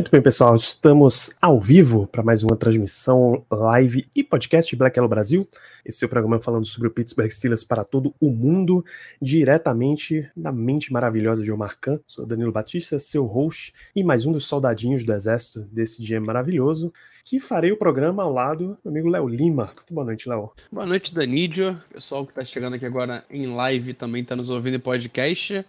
[0.00, 5.10] Muito bem, pessoal, estamos ao vivo para mais uma transmissão live e podcast Black Yellow
[5.10, 5.46] Brasil.
[5.84, 8.82] Esse é o programa falando sobre o Pittsburgh Steelers para todo o mundo,
[9.20, 12.00] diretamente da mente maravilhosa de Omar Khan.
[12.06, 16.90] Sou Danilo Batista, seu host e mais um dos soldadinhos do exército desse dia maravilhoso,
[17.22, 19.66] que farei o programa ao lado do amigo Léo Lima.
[19.66, 20.50] Muito boa noite, Léo.
[20.72, 21.78] Boa noite, Danídio.
[21.92, 25.62] Pessoal que tá chegando aqui agora em live também tá nos ouvindo em podcast.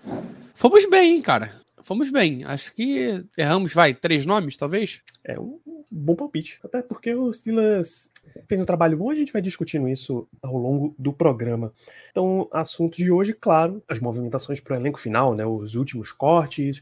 [0.56, 1.60] Fomos bem, hein, cara.
[1.84, 2.44] Fomos bem.
[2.44, 5.02] Acho que erramos, vai, três nomes, talvez?
[5.24, 6.60] É um bom palpite.
[6.64, 8.12] Até porque o Steelers
[8.48, 11.74] fez um trabalho bom, a gente vai discutindo isso ao longo do programa.
[12.12, 15.46] Então, assunto de hoje, claro, as movimentações para o elenco final, né?
[15.46, 16.82] Os últimos cortes,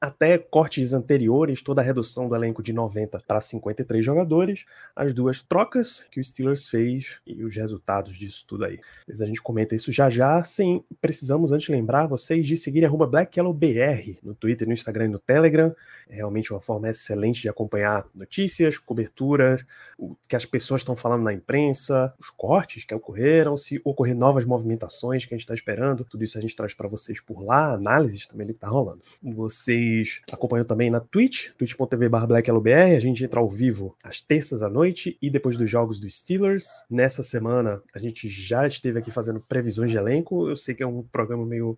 [0.00, 5.42] até cortes anteriores, toda a redução do elenco de 90 para 53 jogadores, as duas
[5.42, 8.78] trocas que o Steelers fez e os resultados disso tudo aí.
[9.08, 13.06] Mas a gente comenta isso já já, sem precisamos antes lembrar vocês de seguir arroba
[13.06, 15.74] BlackYellowBR no Twitter, no Instagram e no Telegram.
[16.08, 19.64] É realmente uma forma excelente de acompanhar notícias, coberturas,
[19.98, 24.44] o que as pessoas estão falando na imprensa, os cortes que ocorreram, se ocorrer novas
[24.44, 27.74] movimentações que a gente está esperando, tudo isso a gente traz para vocês por lá,
[27.74, 29.00] análises também do que está rolando.
[29.22, 34.68] Vocês acompanham também na Twitch, twitch.tv blackyellowbr, a gente entra ao vivo às terças à
[34.68, 36.66] noite e depois dos jogos dos Steelers.
[36.88, 40.86] Nessa semana a gente já esteve aqui fazendo previsões de elenco, eu sei que é
[40.86, 41.76] um programa meio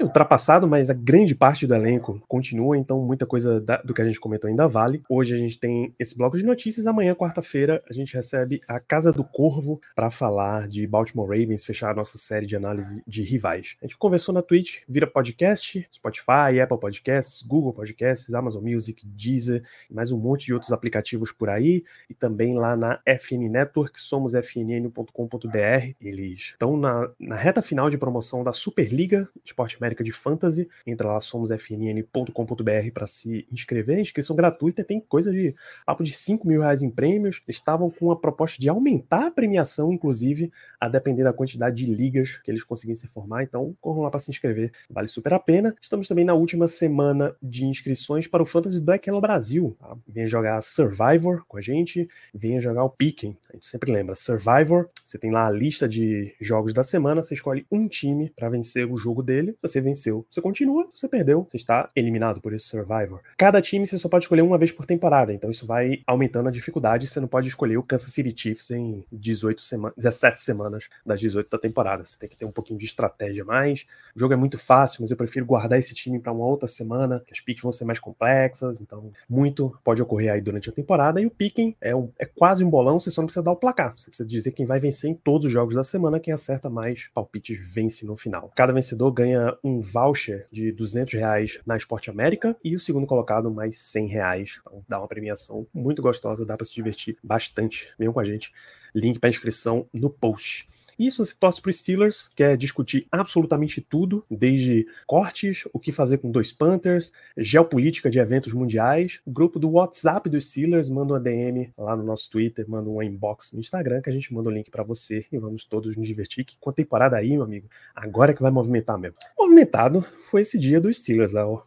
[0.00, 4.04] ultrapassado, mas a grande parte do elenco continua, então muita coisa da, do que a
[4.04, 5.02] gente comentou ainda vale.
[5.08, 9.12] Hoje a gente tem esse bloco de notícias, amanhã, quarta-feira, a gente recebe a Casa
[9.12, 13.76] do Corvo para falar de Baltimore Ravens, fechar a nossa série de análise de rivais.
[13.82, 19.62] A gente conversou na Twitch, vira podcast, Spotify, Apple Podcasts, Google Podcasts, Amazon Music, Deezer,
[19.90, 24.32] mais um monte de outros aplicativos por aí, e também lá na FN Network, somos
[24.34, 25.94] fnn.com.br.
[26.00, 30.68] Eles estão na, na reta final de promoção da Superliga Esporte América de Fantasy.
[30.86, 33.98] Entra lá, somosfnn.com.br para se inscrever.
[33.98, 35.54] Inscrição gratuita, tem coisa de
[35.84, 37.42] papo de 5 mil reais em prêmios.
[37.48, 42.36] Estavam com a proposta de aumentar a premiação, inclusive, a depender da quantidade de ligas
[42.36, 43.42] que eles conseguissem formar.
[43.42, 45.74] Então, corram lá para se inscrever, vale super a pena.
[45.80, 49.76] Estamos também na última semana de inscrições para o Fantasy Black Yellow Brasil.
[49.80, 49.96] Tá?
[50.06, 53.36] Venha jogar Survivor com a gente, venha jogar o Piquen.
[53.50, 57.34] A gente sempre lembra, Survivor, você tem lá a lista de jogos da semana, você
[57.34, 59.56] escolhe um time para vencer o jogo dele.
[59.66, 63.20] Se você venceu, você continua, você perdeu, você está eliminado por esse Survivor.
[63.36, 66.52] Cada time você só pode escolher uma vez por temporada, então isso vai aumentando a
[66.52, 67.06] dificuldade.
[67.06, 71.48] Você não pode escolher o Kansas City Chiefs em 18 semanas, 17 semanas das 18
[71.48, 72.04] da temporada.
[72.04, 73.86] Você tem que ter um pouquinho de estratégia mais.
[74.14, 77.22] O jogo é muito fácil, mas eu prefiro guardar esse time para uma outra semana,
[77.26, 81.20] que as picks vão ser mais complexas, então muito pode ocorrer aí durante a temporada.
[81.20, 83.56] E o picking é, um, é quase um bolão, você só não precisa dar o
[83.56, 83.94] placar.
[83.96, 87.08] Você precisa dizer quem vai vencer em todos os jogos da semana, quem acerta mais
[87.14, 88.50] palpites vence no final.
[88.54, 93.50] Cada vencedor ganha um voucher de 200 reais na Esporte América e o segundo colocado
[93.50, 94.60] mais 100 reais.
[94.60, 97.92] Então dá uma premiação muito gostosa, dá para se divertir bastante.
[97.98, 98.52] Venham com a gente.
[98.94, 100.66] Link para inscrição no post.
[100.98, 106.18] E se você torce para Steelers, quer discutir absolutamente tudo, desde cortes, o que fazer
[106.18, 111.20] com dois Panthers, geopolítica de eventos mundiais, o grupo do WhatsApp dos Steelers, manda uma
[111.20, 114.52] DM lá no nosso Twitter, manda um inbox no Instagram, que a gente manda o
[114.52, 116.44] link para você e vamos todos nos divertir.
[116.44, 119.16] Que com a temporada aí, meu amigo, agora é que vai movimentar mesmo.
[119.38, 121.62] Movimentado foi esse dia dos Steelers, Léo.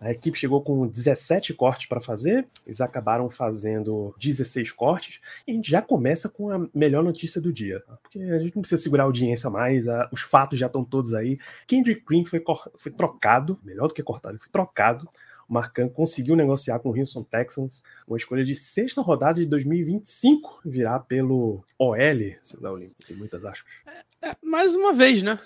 [0.00, 5.54] A equipe chegou com 17 cortes para fazer, eles acabaram fazendo 16 cortes, e a
[5.54, 9.04] gente já começa com a melhor notícia do dia, porque a gente não precisa segurar
[9.04, 11.38] a audiência mais, a, os fatos já estão todos aí.
[11.66, 12.42] Kendrick Green foi,
[12.76, 15.08] foi trocado, melhor do que cortado, ele foi trocado.
[15.48, 21.00] O conseguiu negociar com o Houston Texans uma escolha de sexta rodada de 2025 virar
[21.00, 21.96] pelo OL,
[22.42, 23.72] seu Léo Lima, tem muitas aspas.
[23.86, 25.38] É, é, mais uma vez, né?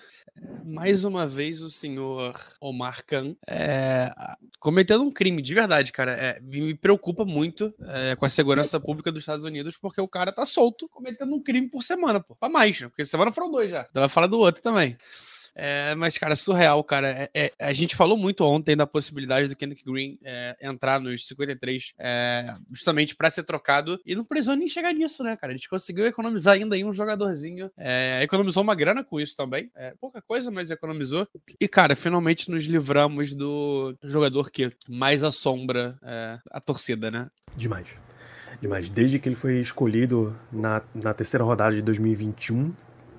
[0.64, 4.10] Mais uma vez o senhor Omar Khan é,
[4.58, 6.12] cometendo um crime, de verdade, cara.
[6.12, 10.32] É, me preocupa muito é, com a segurança pública dos Estados Unidos, porque o cara
[10.32, 12.34] tá solto cometendo um crime por semana, pô.
[12.34, 12.88] Pra mais, né?
[12.88, 13.86] Porque semana foram dois já.
[13.92, 14.96] Vai falar do outro também.
[15.54, 17.08] É, mas, cara, surreal, cara.
[17.08, 21.26] É, é, a gente falou muito ontem da possibilidade do Kendrick Green é, entrar nos
[21.26, 25.52] 53 é, justamente para ser trocado e não precisou nem chegar nisso, né, cara?
[25.52, 27.70] A gente conseguiu economizar ainda aí um jogadorzinho.
[28.22, 29.70] Economizou uma grana com isso também.
[30.00, 31.26] pouca coisa, mas economizou.
[31.60, 35.98] E, cara, finalmente nos livramos do jogador que mais assombra
[36.50, 37.28] a torcida, né?
[37.56, 37.86] Demais.
[38.60, 38.90] Demais.
[38.90, 42.72] Desde que ele foi escolhido na, na terceira rodada de 2021,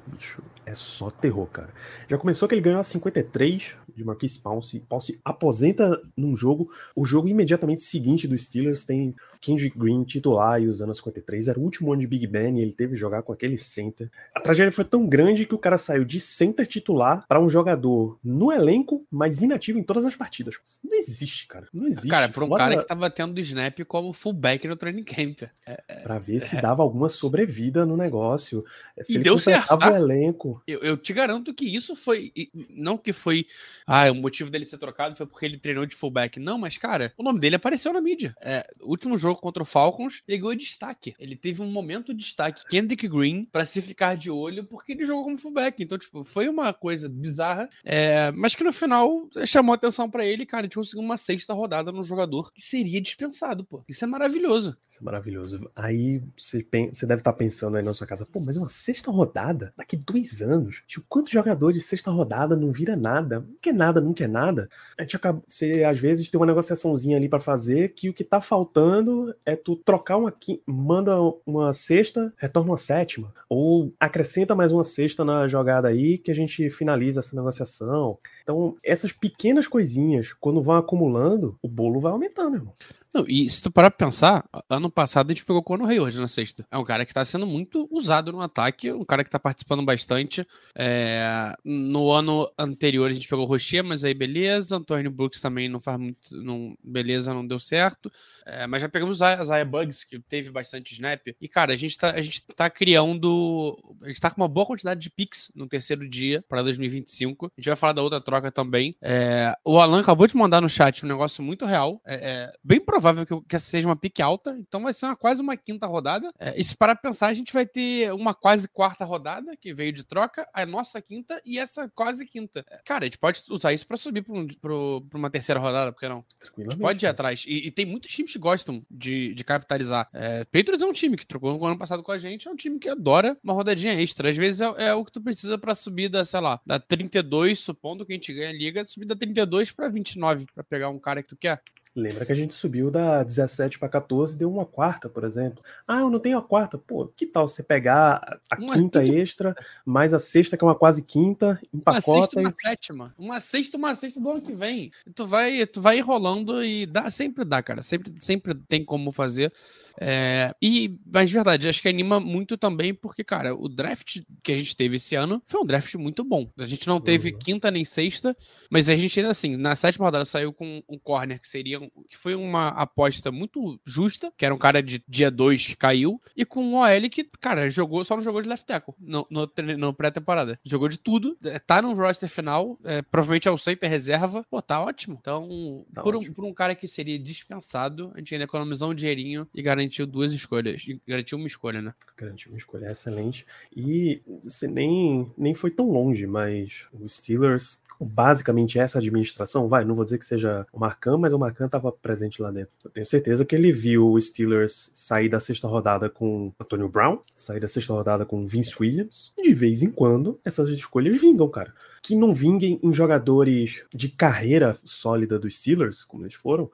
[0.07, 1.69] bicho, é só terror, cara.
[2.07, 4.79] Já começou que ele ganhou a 53 de Marquise Pouncey.
[4.79, 6.71] Pouncey aposenta num jogo.
[6.95, 11.47] O jogo imediatamente seguinte do Steelers tem Kendrick Green titular e usando a 53.
[11.47, 14.09] Era o último ano de Big Ben e ele teve que jogar com aquele center.
[14.35, 18.19] A tragédia foi tão grande que o cara saiu de center titular para um jogador
[18.23, 20.55] no elenco, mas inativo em todas as partidas.
[20.83, 21.67] não existe, cara.
[21.73, 22.09] Não existe.
[22.09, 22.63] Cara, para um Fora...
[22.63, 25.43] cara que tava tendo snap como fullback no training camp.
[25.65, 28.63] É, é, pra ver se dava alguma sobrevida no negócio.
[29.01, 29.77] Se e deu certo.
[29.77, 29.91] Tá?
[29.91, 30.60] o elenco.
[30.67, 32.31] Eu, eu te garanto que isso foi.
[32.69, 33.45] Não que foi
[33.85, 36.39] ah, o motivo dele ser trocado foi porque ele treinou de fullback.
[36.39, 38.35] Não, mas, cara, o nome dele apareceu na mídia.
[38.41, 41.13] É, último jogo contra o Falcons, ele ganhou destaque.
[41.19, 45.05] Ele teve um momento de destaque, Kendrick Green, para se ficar de olho, porque ele
[45.05, 45.81] jogou como fullback.
[45.81, 50.45] Então, tipo, foi uma coisa bizarra, é, mas que no final chamou atenção para ele,
[50.45, 50.61] cara.
[50.61, 53.83] A gente conseguiu uma sexta rodada no jogador que seria dispensado, pô.
[53.87, 54.77] Isso é maravilhoso.
[54.89, 55.69] Isso é maravilhoso.
[55.75, 59.11] Aí você, você deve estar tá pensando aí na sua casa, pô, mas uma sexta
[59.11, 59.73] rodada?
[59.77, 60.83] Daqui dois anos?
[60.87, 63.45] Tipo, quantos jogadores de sexta rodada não vira nada?
[63.61, 67.17] que é nada, nunca é nada, a gente acaba, você às vezes tem uma negociaçãozinha
[67.17, 70.31] ali para fazer que o que tá faltando é tu trocar uma
[70.65, 71.15] manda
[71.45, 76.35] uma sexta, retorna uma sétima, ou acrescenta mais uma sexta na jogada aí que a
[76.35, 78.17] gente finaliza essa negociação.
[78.41, 82.73] Então, essas pequenas coisinhas, quando vão acumulando, o bolo vai aumentando, irmão.
[83.13, 86.17] Não, e se tu parar pra pensar, ano passado a gente pegou o Conor Hayward
[86.17, 86.65] na sexta.
[86.71, 89.83] É um cara que tá sendo muito usado no ataque, um cara que tá participando
[89.83, 90.47] bastante.
[90.73, 91.53] É...
[91.65, 94.77] No ano anterior a gente pegou o Rocher, mas aí beleza.
[94.77, 96.19] Antônio Brooks também não faz muito.
[96.31, 96.77] Não...
[96.81, 98.09] Beleza, não deu certo.
[98.45, 98.65] É...
[98.65, 101.35] Mas já pegamos o Zaya Bugs, que teve bastante snap.
[101.41, 103.77] E, cara, a gente, tá, a gente tá criando.
[104.03, 107.47] A gente tá com uma boa quantidade de picks no terceiro dia para 2025.
[107.47, 108.95] A gente vai falar da outra troca também.
[109.01, 109.53] É...
[109.65, 111.99] O Alan acabou de mandar no chat um negócio muito real.
[112.05, 115.15] É, é bem provável que, que essa seja uma pique alta, então vai ser uma,
[115.15, 116.31] quase uma quinta rodada.
[116.39, 119.73] É, e se parar pra pensar, a gente vai ter uma quase quarta rodada, que
[119.73, 122.63] veio de troca, a nossa quinta e essa quase quinta.
[122.69, 125.91] É, cara, a gente pode usar isso pra subir pra, um, pra uma terceira rodada,
[125.91, 126.23] por que não?
[126.57, 127.43] A gente pode ir atrás.
[127.47, 130.07] E, e, tem muitos times que gostam de, de capitalizar.
[130.13, 132.55] É, Patriots é um time que trocou no ano passado com a gente, é um
[132.55, 134.29] time que adora uma rodadinha extra.
[134.29, 137.59] Às vezes é, é o que tu precisa pra subir da, sei lá, da 32,
[137.59, 140.99] supondo que a gente ganha a liga, subir da 32 pra 29, pra pegar um
[140.99, 141.61] cara que tu quer.
[141.93, 145.61] Lembra que a gente subiu da 17 para 14 deu uma quarta, por exemplo.
[145.85, 146.77] Ah, eu não tenho a quarta.
[146.77, 149.17] Pô, que tal você pegar a uma quinta quinta...
[149.17, 152.09] extra, mais a sexta, que é uma quase quinta, empacota.
[152.09, 152.53] Uma sexta, uma e...
[152.53, 153.15] sétima.
[153.17, 154.89] Uma sexta, uma sexta do ano que vem.
[155.13, 157.83] Tu vai, tu vai enrolando e dá, sempre dá, cara.
[157.83, 159.51] Sempre, sempre tem como fazer.
[159.99, 164.51] É, e, mas de verdade, acho que anima muito também, porque, cara, o draft que
[164.51, 166.49] a gente teve esse ano foi um draft muito bom.
[166.57, 167.39] A gente não teve uhum.
[167.39, 168.35] quinta nem sexta,
[168.69, 171.79] mas a gente ainda assim, na sétima rodada saiu com um corner que seria
[172.09, 176.21] que foi uma aposta muito justa, que era um cara de dia 2 que caiu,
[176.35, 179.49] e com um OL que, cara, jogou, só não jogou de left tackle no, no,
[179.77, 180.59] no pré-temporada.
[180.63, 184.61] Jogou de tudo, é, tá no roster final, é, provavelmente é o center reserva, pô,
[184.61, 185.17] tá ótimo.
[185.19, 186.31] Então, tá por, ótimo.
[186.31, 189.80] Um, por um cara que seria dispensado, a gente ainda economizou um dinheirinho e garantiu
[190.05, 191.93] duas escolhas, garantiu uma escolha, né?
[192.17, 193.45] Garantiu uma escolha, excelente.
[193.75, 199.95] E você nem, nem foi tão longe, mas os Steelers basicamente essa administração, vai, não
[199.95, 202.71] vou dizer que seja o Marcan, mas o Marcan estava presente lá dentro.
[202.83, 207.19] Eu tenho certeza que ele viu o Steelers sair da sexta rodada com Antonio Brown,
[207.35, 211.73] sair da sexta rodada com Vince Williams, de vez em quando essas escolhas vingam, cara.
[212.01, 216.69] Que não vinguem em jogadores de carreira sólida dos Steelers, como eles foram,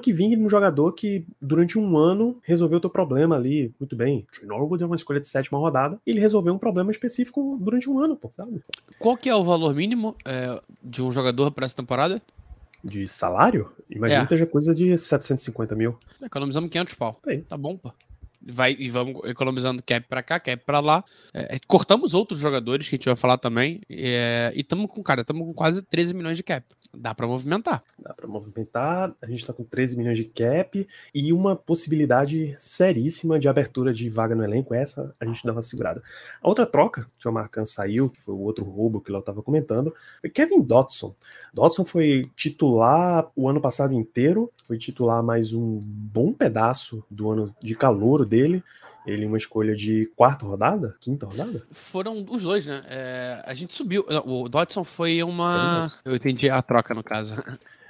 [0.00, 4.26] que vingue num jogador que durante um ano resolveu o teu problema ali, muito bem.
[4.42, 7.98] O Norwood é uma escolha de sétima rodada, ele resolveu um problema específico durante um
[7.98, 8.62] ano, pô, sabe?
[8.98, 12.20] Qual que é o valor mínimo é, de um jogador para essa temporada?
[12.82, 13.70] De salário?
[13.88, 14.22] Imagina é.
[14.24, 15.96] que seja coisa de 750 mil.
[16.22, 17.20] Economizamos 500 pau.
[17.48, 17.92] Tá bom, pô
[18.46, 21.04] vai e vamos economizando cap para cá, cap para lá.
[21.32, 23.80] É, é, cortamos outros jogadores que a gente vai falar também.
[23.88, 26.66] É, e estamos com, cara, estamos com quase 13 milhões de cap.
[26.96, 27.82] Dá para movimentar.
[27.98, 29.12] Dá para movimentar.
[29.22, 34.08] A gente está com 13 milhões de cap e uma possibilidade seríssima de abertura de
[34.08, 34.74] vaga no elenco.
[34.74, 36.02] Essa a gente dá uma segurada.
[36.42, 39.42] A outra troca que o Marcan saiu, que foi o outro roubo que eu estava
[39.42, 41.14] comentando, foi Kevin Dotson.
[41.52, 47.54] Dotson foi titular o ano passado inteiro, foi titular mais um bom pedaço do ano
[47.62, 48.62] de calor dele
[49.06, 50.96] ele uma escolha de quarta rodada?
[50.98, 51.62] Quinta rodada?
[51.70, 52.82] Foram os dois, né?
[52.86, 54.04] É, a gente subiu.
[54.08, 55.86] Não, o Dodson foi uma.
[56.04, 57.34] Eu entendi a troca, no caso.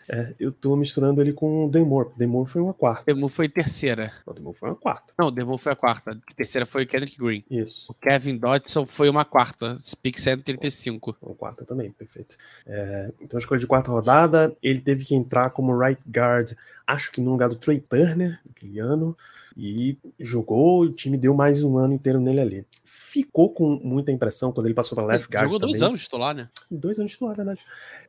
[0.07, 2.11] É, eu tô misturando ele com o Demore.
[2.17, 3.05] Demore foi uma quarta.
[3.07, 4.13] Demore foi terceira.
[4.27, 5.15] O Demore foi uma quarta.
[5.19, 6.11] Não, o Demore foi a quarta.
[6.11, 7.43] A terceira foi o Kendrick Green.
[7.51, 7.91] Isso.
[7.91, 9.79] O Kevin Dodson foi uma quarta.
[10.03, 11.17] Pick 135.
[11.23, 12.37] Uma quarta também, perfeito.
[12.67, 14.55] É, então, escolha de quarta rodada.
[14.63, 16.53] Ele teve que entrar como right guard,
[16.87, 19.17] acho que no lugar do Trey Turner, naquele ano.
[19.57, 22.67] E jogou, o time deu mais um ano inteiro nele ali.
[22.85, 25.45] Ficou com muita impressão quando ele passou para left guard.
[25.45, 25.73] Jogou também.
[25.73, 26.49] dois anos titular, né?
[26.69, 27.61] Dois anos titular, verdade.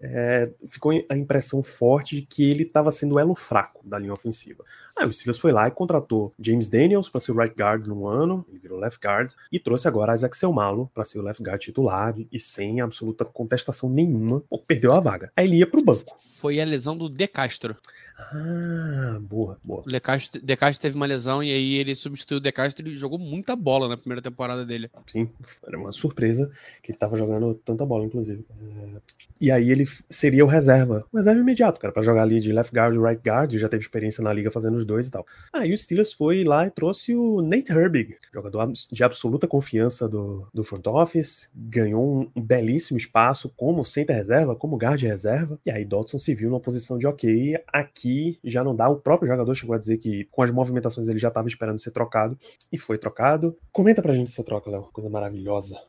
[0.02, 4.14] É, ficou a impressão forte de que ele estava sendo o elo fraco da linha
[4.14, 4.64] ofensiva.
[4.98, 8.08] Aí o Steelers foi lá e contratou James Daniels para ser o right guard no
[8.08, 11.62] ano, ele virou left guard, e trouxe agora Isaac Selmalo para ser o left guard
[11.62, 15.32] titular e sem absoluta contestação nenhuma, pô, perdeu a vaga.
[15.36, 16.16] Aí ele ia para o banco.
[16.38, 17.76] Foi a lesão do De Castro.
[18.18, 19.82] Ah, boa, boa.
[19.86, 22.88] O De Castro, De Castro teve uma lesão e aí ele substituiu o De Castro
[22.88, 24.90] e jogou muita bola na primeira temporada dele.
[25.08, 25.30] Sim,
[25.68, 26.50] era uma surpresa
[26.82, 28.46] que ele estava jogando tanta bola, inclusive.
[28.50, 29.02] É,
[29.42, 32.74] E aí ele seria o reserva, o reserva imediato, cara, para jogar ali de left
[32.74, 35.26] guard e right guard, já teve experiência na liga fazendo os dois e tal.
[35.52, 40.48] Aí o Steelers foi lá e trouxe o Nate Herbig, jogador de absoluta confiança do,
[40.54, 45.70] do front office, ganhou um, um belíssimo espaço como center reserva, como guard reserva, e
[45.72, 48.05] aí Dodson se viu numa posição de ok, aqui
[48.44, 51.30] já não dá, o próprio jogador chegou a dizer que com as movimentações ele já
[51.30, 52.38] estava esperando ser trocado,
[52.72, 53.58] e foi trocado.
[53.72, 55.80] Comenta pra gente essa troca, Léo, coisa maravilhosa.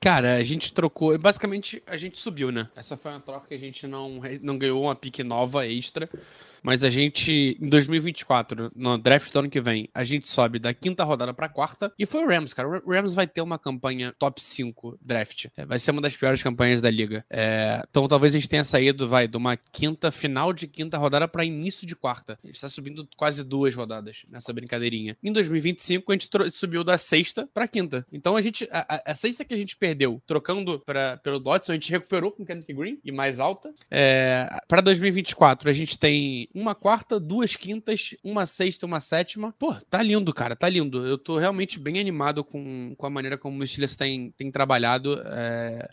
[0.00, 1.16] Cara, a gente trocou.
[1.18, 2.68] Basicamente, a gente subiu, né?
[2.76, 6.08] Essa foi uma troca que a gente não, não ganhou uma pique nova extra.
[6.62, 10.72] Mas a gente, em 2024, no draft do ano que vem, a gente sobe da
[10.74, 11.92] quinta rodada pra quarta.
[11.98, 12.68] E foi o Rams, cara.
[12.84, 15.46] O Rams vai ter uma campanha top 5 draft.
[15.56, 17.24] É, vai ser uma das piores campanhas da liga.
[17.30, 21.26] É, então talvez a gente tenha saído, vai, de uma quinta, final de quinta rodada
[21.28, 22.38] pra início de quarta.
[22.42, 25.16] A gente tá subindo quase duas rodadas nessa brincadeirinha.
[25.22, 28.06] Em 2025, a gente subiu da sexta pra quinta.
[28.12, 31.74] Então a gente, a, a- sexta que a gente perdeu, trocando pra, pelo Dodson, a
[31.74, 33.72] gente recuperou com o Kendrick Green e mais alta.
[33.90, 39.52] É, para 2024, a gente tem uma quarta, duas quintas, uma sexta, uma sétima.
[39.58, 41.06] Pô, tá lindo, cara, tá lindo.
[41.06, 45.20] Eu tô realmente bem animado com, com a maneira como o Steelers tem, tem trabalhado.
[45.26, 45.88] É...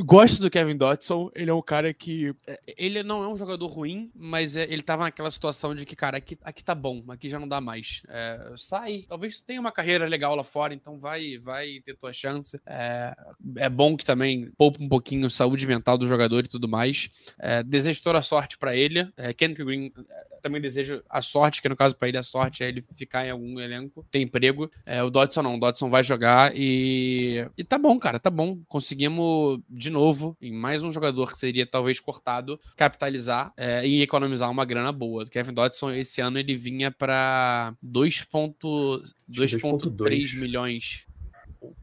[0.00, 2.34] Gosto do Kevin Dotson, ele é um cara que.
[2.46, 5.94] é, Ele não é um jogador ruim, mas é, ele tava naquela situação de que,
[5.94, 8.02] cara, aqui, aqui tá bom, aqui já não dá mais.
[8.08, 12.10] É, sai, talvez tu tenha uma carreira legal lá fora, então vai, vai ter tua
[12.12, 12.58] chance.
[12.64, 13.14] É,
[13.56, 17.10] é bom que também poupa um pouquinho saúde mental do jogador e tudo mais.
[17.38, 19.06] É, desejo toda a sorte pra ele.
[19.14, 22.64] É, Kendrick Green é, também desejo a sorte, que no caso pra ele a sorte
[22.64, 24.70] é ele ficar em algum elenco, ter emprego.
[24.86, 28.58] É, o Dodson não, o Dodson vai jogar e, e tá bom, cara, tá bom.
[28.66, 34.50] Conseguimos de novo em mais um jogador que seria talvez cortado, capitalizar é, e economizar
[34.50, 35.24] uma grana boa.
[35.24, 40.38] O Kevin Dodson esse ano ele vinha pra 2.2.3 2.2.
[40.38, 41.04] milhões.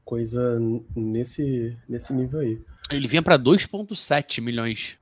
[0.03, 0.59] Coisa
[0.95, 2.59] nesse, nesse nível aí.
[2.89, 4.97] Ele vinha pra 2.7 milhões.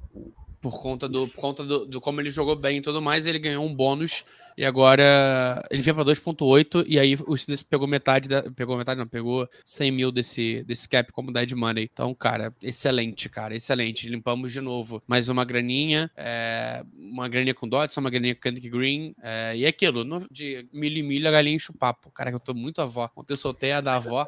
[0.60, 3.38] Por conta, do, por conta do, do como ele jogou bem e tudo mais, ele
[3.38, 4.26] ganhou um bônus
[4.58, 9.00] e agora ele vinha pra 2.8 e aí o Steelers pegou metade da, pegou metade
[9.00, 11.88] não, pegou 100 mil desse, desse cap como dead money.
[11.94, 14.10] Então, cara, excelente, cara, excelente.
[14.10, 18.68] Limpamos de novo mais uma graninha, é, uma graninha com Dodson, uma graninha com Kendrick
[18.70, 22.10] Green é, e aquilo, no- de milho em milho a galinha enche o papo.
[22.10, 23.08] Cara, eu tô muito avó.
[23.16, 24.26] Ontem eu soltei a da avó,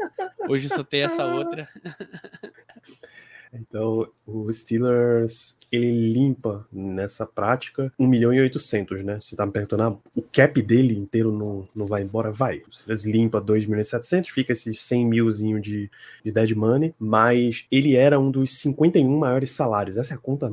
[0.48, 1.67] hoje eu soltei essa outra.
[3.53, 9.19] Então, o Steelers, ele limpa nessa prática 1 milhão e 800, né?
[9.19, 12.31] Você tá me perguntando, ah, o cap dele inteiro não, não vai embora?
[12.31, 12.61] Vai.
[12.67, 15.89] O Steelers limpa 2 milhões e 700, fica esses 100 milzinho de,
[16.23, 19.97] de dead money, mas ele era um dos 51 maiores salários.
[19.97, 20.49] Essa é a conta,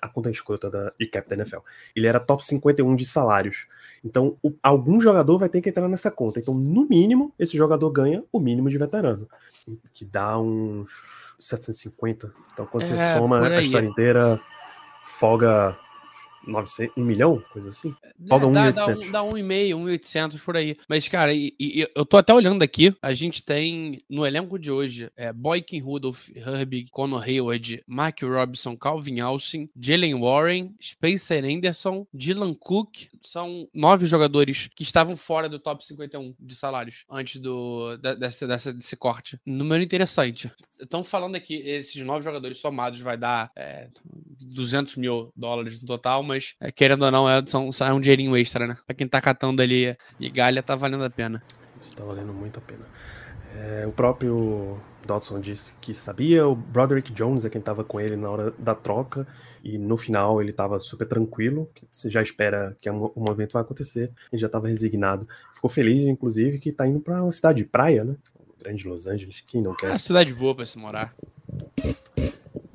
[0.00, 1.58] a conta escrota da, de cap da NFL.
[1.94, 3.66] Ele era top 51 de salários.
[4.04, 6.38] Então, o- algum jogador vai ter que entrar nessa conta.
[6.38, 9.28] Então, no mínimo, esse jogador ganha o mínimo de veterano,
[9.92, 12.32] que dá uns 750.
[12.52, 14.40] Então, quando você É, soma por a história inteira,
[15.04, 15.76] folga
[16.48, 17.94] 900, 1 milhão, coisa assim.
[18.28, 19.06] Folga É, dá, dá, 1.800.
[19.08, 20.76] um, dá 1,5, 1,800 por aí.
[20.88, 22.94] Mas, cara, e- e- eu tô até olhando aqui.
[23.02, 28.76] A gente tem no elenco de hoje é, Boykin Rudolph, Herbig, Conor Hayward, Mark Robinson,
[28.76, 33.08] Calvin Austin, Jalen Warren, Spencer Anderson, Dylan Cook.
[33.22, 38.46] São nove jogadores que estavam fora do top 51 de salários antes do, da- dessa,
[38.46, 39.38] dessa- desse corte.
[39.46, 40.50] Número interessante.
[40.80, 43.88] Estão falando aqui, esses nove jogadores somados vai dar é,
[44.40, 48.36] 200 mil dólares no total, mas é, querendo ou não, é, são, é um dinheirinho
[48.36, 48.76] extra, né?
[48.86, 51.42] Pra quem tá catando ali migalha, tá valendo a pena.
[51.80, 52.84] Isso tá valendo muito a pena.
[53.56, 58.14] É, o próprio Dodson disse que sabia, o Broderick Jones é quem estava com ele
[58.14, 59.26] na hora da troca,
[59.64, 64.12] e no final ele estava super tranquilo, você já espera que o movimento vai acontecer,
[64.30, 65.26] ele já estava resignado.
[65.54, 68.16] Ficou feliz, inclusive, que está indo para uma cidade de praia, né?
[68.58, 69.86] Grande Los Angeles, quem não quer?
[69.86, 71.14] É uma cidade boa para se morar.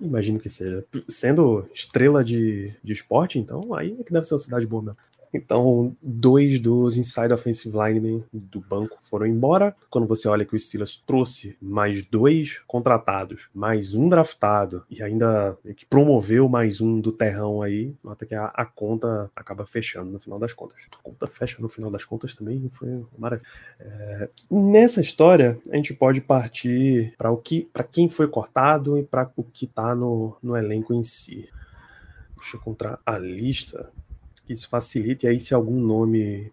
[0.04, 0.86] Imagino que seja.
[1.08, 4.98] Sendo estrela de, de esporte, então, aí é que deve ser uma cidade boa mesmo.
[5.34, 9.76] Então, dois dos inside offensive linemen do banco foram embora.
[9.90, 15.58] Quando você olha que o Steelers trouxe mais dois contratados, mais um draftado e ainda
[15.76, 20.20] que promoveu mais um do terrão aí, nota que a, a, conta acaba fechando no
[20.20, 20.84] final das contas.
[20.94, 23.48] A conta fecha no final das contas também foi maravilha.
[23.80, 29.04] É, nessa história, a gente pode partir para o que, para quem foi cortado e
[29.04, 31.50] para o que está no, no elenco em si.
[32.38, 33.90] Deixa eu encontrar a lista
[34.46, 35.26] que isso facilite.
[35.26, 36.52] E aí, se algum nome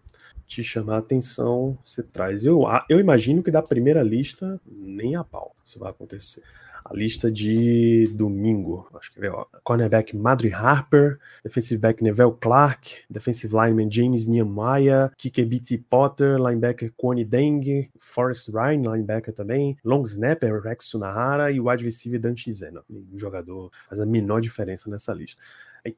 [0.51, 2.45] te chamar a atenção, você traz.
[2.45, 6.43] Eu, eu imagino que da primeira lista, nem a pau isso vai acontecer.
[6.83, 13.03] A lista de domingo, acho que é ó, cornerback Madry Harper, defensive back Neville Clark,
[13.09, 20.01] defensive lineman James Nehemiah, kicker BT Potter, linebacker Connie Deng, Forrest Ryan, linebacker também, long
[20.01, 22.81] snapper Rex Sunahara e wide receiver Dan Chizena.
[22.89, 25.41] Um jogador faz a menor diferença nessa lista.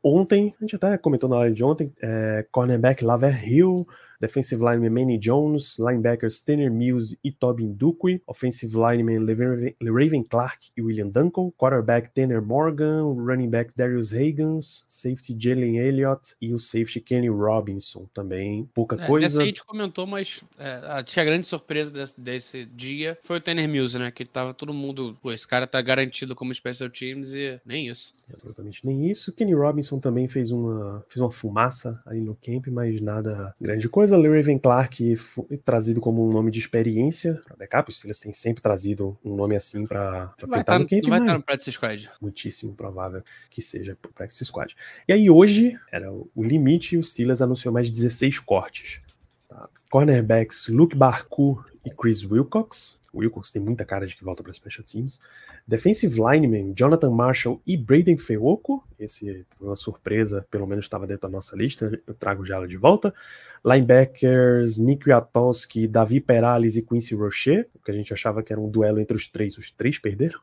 [0.01, 3.87] Ontem, a gente até comentou na hora de ontem, é, cornerback Laver Hill,
[4.23, 9.25] defensive lineman Manny Jones, linebackers Tanner Mills e Tobin Duque, offensive lineman
[9.81, 16.35] Raven Clark e William Dunkel, quarterback Tanner Morgan, running back Darius Hagans, safety Jalen Elliott
[16.41, 18.69] e o safety Kenny Robinson também.
[18.73, 19.25] Pouca é, coisa.
[19.25, 23.67] Essa a gente comentou, mas é, tinha grande surpresa desse, desse, dia foi o Tanner
[23.67, 24.09] Mills, né?
[24.09, 28.13] Que tava todo mundo, pô, esse cara tá garantido como special teams e nem isso.
[28.33, 29.33] Absolutamente nem isso.
[29.33, 34.12] Kenny Robinson também fez uma, fez uma fumaça aí no camp, mas nada grande coisa
[34.13, 37.89] coisa, Lee Raven Clark foi trazido como um nome de experiência para backup.
[37.89, 40.88] Os Steelers têm sempre trazido um nome assim para tentar tá, no.
[40.91, 42.12] Não vai estar no Practice Squad.
[42.22, 44.75] Muitíssimo provável que seja pro Practice Squad.
[45.08, 49.01] E aí hoje era o limite e o Steelers anunciou mais 16 cortes.
[49.50, 49.67] Tá?
[49.89, 53.00] Cornerbacks Luke Barku e Chris Wilcox.
[53.13, 55.22] O Wilcox tem muita cara de que volta para Special Teams.
[55.67, 58.84] Defensive lineman Jonathan Marshall e Braden Feoco.
[59.00, 62.01] Esse foi uma surpresa, pelo menos estava dentro da nossa lista.
[62.08, 63.13] Eu trago já ela de volta.
[63.63, 68.67] Linebackers Nick Wiatowski, Davi Perales e Quincy Rocher, que a gente achava que era um
[68.67, 70.39] duelo entre os três, os três perderam.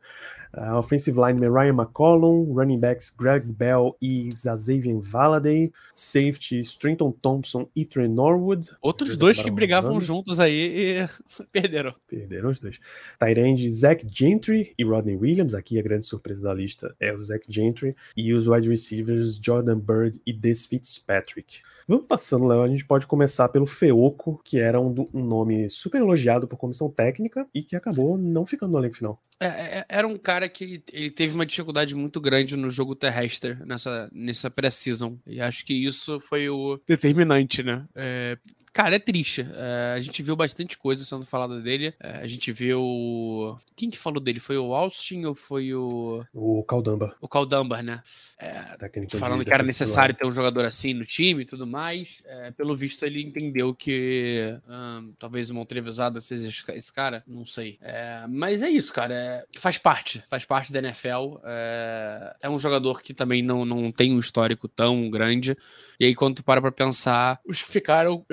[0.55, 7.69] Uh, offensive lineman Ryan McCollum, running backs Greg Bell e Zazavian Valaday, safety Strinton Thompson
[7.75, 8.69] e Trey Norwood.
[8.81, 11.09] Outros dois que brigavam juntos aí e
[11.51, 11.93] perderam.
[12.07, 12.79] Perderam os dois.
[13.17, 17.45] Tyrande Zach Gentry e Rodney Williams, aqui a grande surpresa da lista é o Zach
[17.47, 21.61] Gentry, e os wide receivers Jordan Bird e Des Fitzpatrick.
[21.91, 22.61] Vamos passando, Léo.
[22.61, 26.89] A gente pode começar pelo Feoco, que era um, um, nome super elogiado por comissão
[26.89, 29.21] técnica e que acabou não ficando no elenco final.
[29.37, 33.57] É, é, era um cara que ele teve uma dificuldade muito grande no jogo terrestre
[33.65, 35.17] nessa, nessa pré-season.
[35.27, 37.85] E acho que isso foi o determinante, né?
[37.93, 38.37] É,
[38.73, 39.45] Cara, é triste.
[39.53, 41.93] É, a gente viu bastante coisa sendo falada dele.
[41.99, 43.57] É, a gente viu.
[43.75, 44.39] Quem que falou dele?
[44.39, 46.23] Foi o Austin ou foi o.
[46.33, 47.13] O Caldamba.
[47.19, 48.01] O Caldamba, né?
[48.39, 48.77] É,
[49.17, 52.23] falando que era necessário ter um jogador assim no time e tudo mais.
[52.25, 57.23] É, pelo visto, ele entendeu que hum, talvez o Montrevisada seja esse cara.
[57.27, 57.77] Não sei.
[57.81, 59.13] É, mas é isso, cara.
[59.13, 60.23] É, faz parte.
[60.29, 61.39] Faz parte da NFL.
[61.43, 65.57] É, um jogador que também não, não tem um histórico tão grande.
[65.99, 68.25] E aí, quando tu para pra pensar, os que ficaram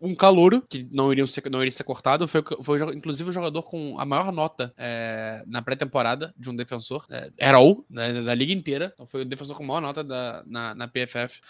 [0.00, 3.62] um calouro, que não, iriam ser, não iria ser cortado, foi, foi inclusive o jogador
[3.62, 7.04] com a maior nota é, na pré-temporada de um defensor.
[7.10, 8.92] É, era o, né, da liga inteira.
[8.94, 11.40] Então foi o defensor com a maior nota da, na, na PFF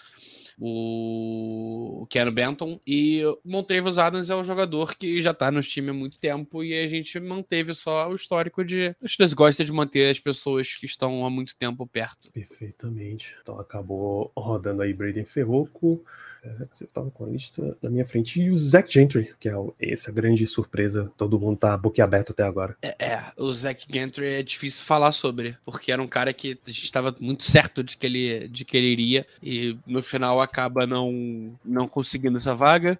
[0.59, 2.79] o Ken Benton.
[2.85, 6.63] E o Montrevos Adams é um jogador que já tá no time há muito tempo
[6.63, 8.95] e a gente manteve só o histórico de.
[9.01, 12.31] Os Steelers gostam de manter as pessoas que estão há muito tempo perto.
[12.31, 13.35] Perfeitamente.
[13.41, 16.03] Então acabou rodando aí Braden Ferroco.
[16.71, 18.41] Você estava com a lista na minha frente.
[18.41, 21.11] E o Zach Gentry, que é essa grande surpresa.
[21.17, 22.75] Todo mundo tá boquiaberto até agora.
[22.81, 26.71] É, é, o Zach Gentry é difícil falar sobre, porque era um cara que a
[26.71, 29.25] gente estava muito certo de que ele, de que ele iria.
[29.41, 32.99] E no final acaba não, não conseguindo essa vaga.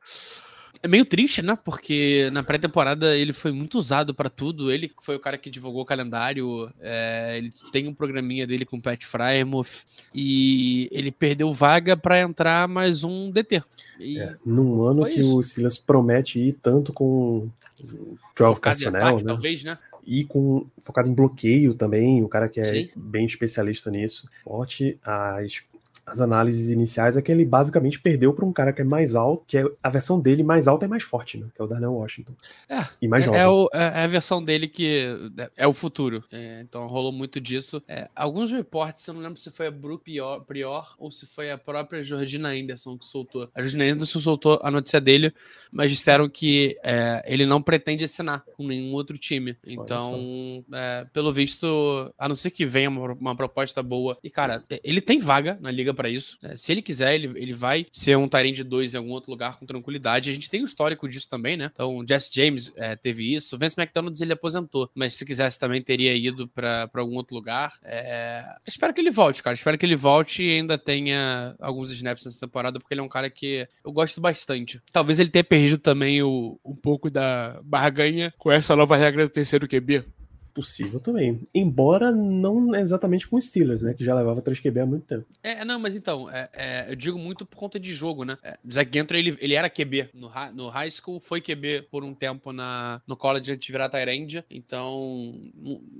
[0.87, 1.57] É meio triste, né?
[1.65, 4.71] Porque na pré-temporada ele foi muito usado para tudo.
[4.71, 6.71] Ele foi o cara que divulgou o calendário.
[6.79, 9.83] É, ele tem um programinha dele com o Pat Frymouth.
[10.15, 13.61] E ele perdeu vaga para entrar mais um DT.
[13.99, 15.37] E é, num ano que isso.
[15.37, 17.49] o Silas promete ir tanto com
[17.83, 19.23] o 12 personnel, né?
[19.25, 19.77] talvez, né?
[20.05, 22.89] e com focado em bloqueio também, o cara que é Sim.
[22.95, 24.29] bem especialista nisso.
[24.41, 25.61] Forte as
[26.07, 29.43] as análises iniciais é que ele basicamente perdeu para um cara que é mais alto,
[29.45, 31.47] que é a versão dele mais alta e mais forte, né?
[31.53, 32.33] Que é o Darnell Washington.
[32.69, 33.41] É, e mais é, jovem.
[33.41, 35.05] é, o, é, é a versão dele que
[35.57, 36.23] é o futuro.
[36.31, 37.83] É, então rolou muito disso.
[37.89, 41.51] É, alguns reportes, eu não lembro se foi a Bru Prior, Prior ou se foi
[41.51, 43.49] a própria Georgina Anderson que soltou.
[43.53, 45.33] A Georgina Anderson soltou a notícia dele,
[45.69, 49.57] mas disseram que é, ele não pretende assinar com nenhum outro time.
[49.65, 54.17] Então, é, pelo visto, a não ser que venha uma, uma, proposta boa.
[54.23, 56.37] E, cara, ele tem vaga na liga para isso.
[56.43, 59.31] É, se ele quiser, ele, ele vai ser um Tyrande de dois em algum outro
[59.31, 60.29] lugar com tranquilidade.
[60.29, 61.71] A gente tem um histórico disso também, né?
[61.73, 63.57] Então, Jesse James é, teve isso.
[63.57, 67.73] Vance McDonald's ele aposentou, mas se quisesse também teria ido para algum outro lugar.
[67.83, 68.45] É...
[68.65, 69.55] Espero que ele volte, cara.
[69.55, 73.09] Espero que ele volte e ainda tenha alguns snaps nessa temporada, porque ele é um
[73.09, 74.81] cara que eu gosto bastante.
[74.91, 79.31] Talvez ele tenha perdido também o, um pouco da barganha com essa nova regra do
[79.31, 80.03] terceiro QB
[80.57, 81.47] possível também.
[81.53, 83.93] Embora não exatamente com o Steelers, né?
[83.93, 85.27] Que já levava 3 QB há muito tempo.
[85.43, 88.35] É, não, mas então, é, é, eu digo muito por conta de jogo, né?
[88.43, 92.15] É, Zach Gentry, ele, ele era QB no, no high school, foi QB por um
[92.15, 95.31] tempo na, no college antes de virar Tyrande, então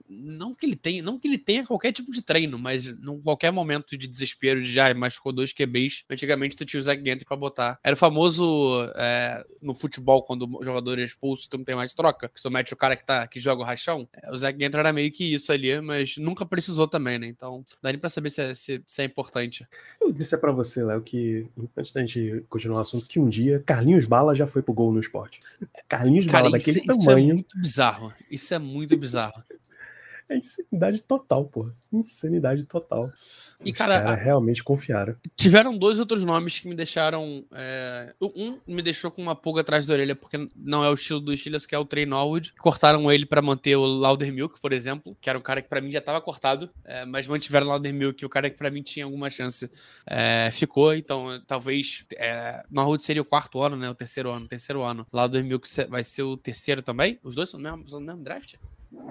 [0.10, 3.52] não que ele tenha, não que ele tenha qualquer tipo de treino, mas em qualquer
[3.52, 7.38] momento de desespero de ah, machucou dois QBs, antigamente tu tinha o Zach Gentry pra
[7.38, 7.80] botar.
[7.84, 11.94] Era o famoso é, no futebol, quando o jogador é expulso, tu não tem mais
[11.94, 14.08] troca, que tu mete o cara que, tá, que joga o rachão.
[14.14, 17.28] É, o Zach Zack Gentry era meio que isso ali, mas nunca precisou também, né?
[17.28, 19.68] Então, dá nem pra saber se é, se, se é importante.
[20.02, 23.62] Eu disse para você, Léo, que antes da gente continuar o assunto, que um dia
[23.66, 25.40] Carlinhos Bala já foi pro gol no esporte.
[25.88, 27.02] Carlinhos Cara, Bala daquele isso, tamanho.
[27.02, 28.14] Isso é muito bizarro.
[28.32, 29.44] Isso é muito bizarro.
[30.30, 31.72] É insanidade total, pô.
[31.92, 33.10] Insanidade total.
[33.64, 35.16] E, Os cara, realmente confiaram.
[35.36, 37.46] Tiveram dois outros nomes que me deixaram.
[37.54, 38.14] É...
[38.22, 41.36] Um me deixou com uma pulga atrás da orelha, porque não é o estilo do
[41.36, 42.54] Steelers, que é o Trey Norwood.
[42.60, 45.92] Cortaram ele para manter o Laudermilk, por exemplo, que era um cara que para mim
[45.92, 49.30] já tava cortado, é, mas mantiveram o Laudermilk, o cara que para mim tinha alguma
[49.30, 49.70] chance
[50.06, 50.94] é, ficou.
[50.94, 52.06] Então, talvez.
[52.16, 53.90] É, Norwood seria o quarto ano, né?
[53.90, 54.48] O terceiro ano.
[54.48, 55.08] Terceiro ano.
[55.14, 57.18] Laudermilk vai ser o terceiro também.
[57.24, 58.56] Os dois são no mesmo, são no mesmo draft?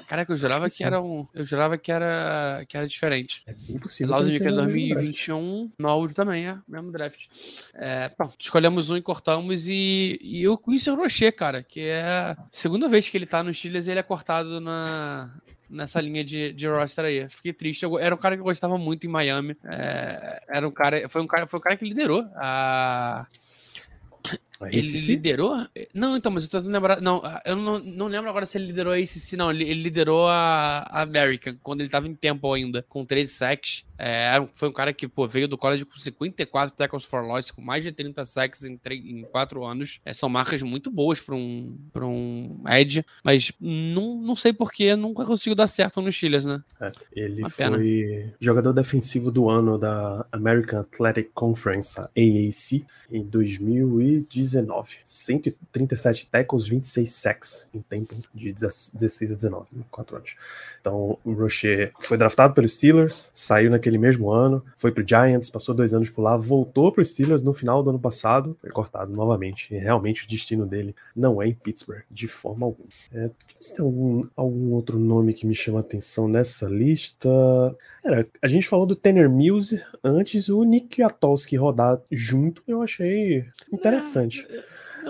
[0.07, 1.27] Caraca, eu jurava que, era um.
[1.35, 3.43] Eu jurava que era, que era diferente.
[3.47, 4.15] É impossível.
[4.15, 6.59] Loud que é 2021, no áudio também, é.
[6.69, 7.27] Mesmo draft.
[7.75, 9.67] É, pronto, escolhemos um e cortamos.
[9.69, 13.43] E, e eu conheci o Rocher, cara, que é a segunda vez que ele tá
[13.43, 15.31] no Steelers e ele é cortado na,
[15.69, 17.29] nessa linha de, de roster aí.
[17.29, 17.83] Fiquei triste.
[17.83, 19.57] Eu, era um cara que eu gostava muito em Miami.
[19.65, 21.09] É, era um cara.
[21.09, 23.27] Foi um cara, foi um cara que liderou a
[24.63, 25.67] ele liderou?
[25.93, 27.01] Não, então, mas eu tô tentando lembrar.
[27.01, 29.51] Não, eu não, não lembro agora se ele liderou a ACC, não.
[29.51, 33.85] Ele, ele liderou a, a American, quando ele tava em tempo ainda, com 13 sacks.
[33.99, 37.63] É, foi um cara que pô, veio do college com 54 tackles for loss, com
[37.63, 40.01] mais de 30 sacks em, 3, em 4 anos.
[40.05, 44.95] É, são marcas muito boas para um, pra um Edge, mas não, não sei porquê,
[44.95, 46.63] nunca conseguiu dar certo no Steelers, né?
[46.81, 47.79] É, ele Uma foi pena.
[48.41, 54.46] jogador defensivo do ano da American Athletic Conference, AAC, em 2019.
[55.05, 60.37] 137 tackles, 26 sacks em tempo de 16 a 19, 4 anos.
[60.81, 65.75] Então, o Rocher foi draftado pelos Steelers, saiu naquele mesmo ano, foi pro Giants, passou
[65.75, 69.75] dois anos por lá, voltou pro Steelers no final do ano passado, foi cortado novamente.
[69.75, 72.89] E realmente o destino dele não é em Pittsburgh, de forma alguma.
[73.13, 73.31] É,
[73.77, 77.29] tem algum, algum outro nome que me chama a atenção nessa lista.
[78.07, 83.45] Era, a gente falou do Tanner Mills antes, o Nick Atolski rodar junto, eu achei
[83.73, 84.47] interessante.
[84.49, 84.63] É,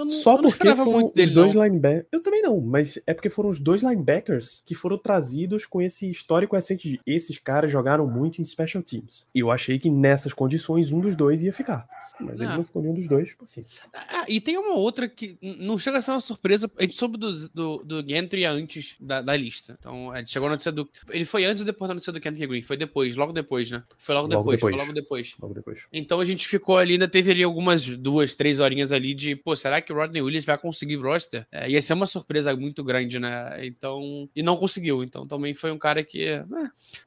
[0.04, 2.06] não, Só porque foram os dois linebackers.
[2.12, 6.09] Eu também não, mas é porque foram os dois linebackers que foram trazidos com esse
[6.11, 9.26] histórico recente de esses caras jogaram muito em special teams.
[9.35, 11.88] E eu achei que nessas condições um dos dois ia ficar.
[12.20, 12.44] Mas ah.
[12.44, 13.62] ele não ficou nenhum dos dois, assim.
[13.92, 16.70] Ah, e tem uma outra que não chega a ser uma surpresa.
[16.78, 19.76] A gente soube do, do, do Gentry antes da, da lista.
[19.78, 20.88] Então, a gente chegou na notícia do.
[21.11, 22.62] Ele foi antes ou depois da notícia do Gentry Green?
[22.62, 23.82] Foi depois, logo depois, né?
[23.98, 25.35] Foi logo, logo depois, depois, foi logo depois.
[25.40, 25.82] Logo depois.
[25.92, 29.54] Então a gente ficou ali, ainda teve ali algumas duas, três horinhas ali de, pô,
[29.54, 31.46] será que o Rodney Williams vai conseguir roster?
[31.51, 33.66] É, ia ser uma surpresa muito grande, né?
[33.66, 34.29] Então.
[34.35, 35.03] E não conseguiu.
[35.03, 36.25] Então também foi um cara que.
[36.25, 36.44] É,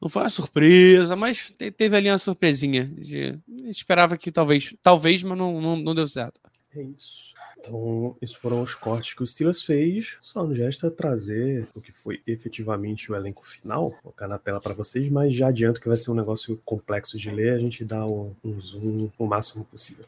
[0.02, 2.86] não foi uma surpresa, mas teve ali uma surpresinha.
[2.98, 4.76] De, esperava que talvez.
[4.82, 6.39] Talvez, mas não, não, não deu certo.
[6.76, 7.34] É isso.
[7.60, 10.18] Então, esses foram os cortes que o Steelers fez.
[10.22, 14.62] Só não gesta trazer o que foi efetivamente o elenco final, Vou colocar na tela
[14.62, 17.84] para vocês, mas já adianto que vai ser um negócio complexo de ler, a gente
[17.84, 20.06] dá um, um zoom o máximo possível.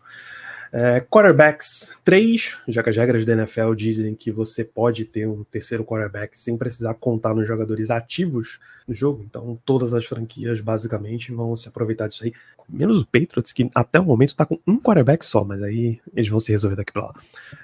[0.73, 5.43] É, quarterbacks 3, já que as regras da NFL dizem que você pode ter um
[5.43, 8.57] terceiro quarterback sem precisar contar nos jogadores ativos
[8.87, 12.33] no jogo, então todas as franquias basicamente vão se aproveitar disso aí,
[12.71, 16.29] menos o Patriots, que até o momento tá com um quarterback só, mas aí eles
[16.29, 17.13] vão se resolver daqui pra lá.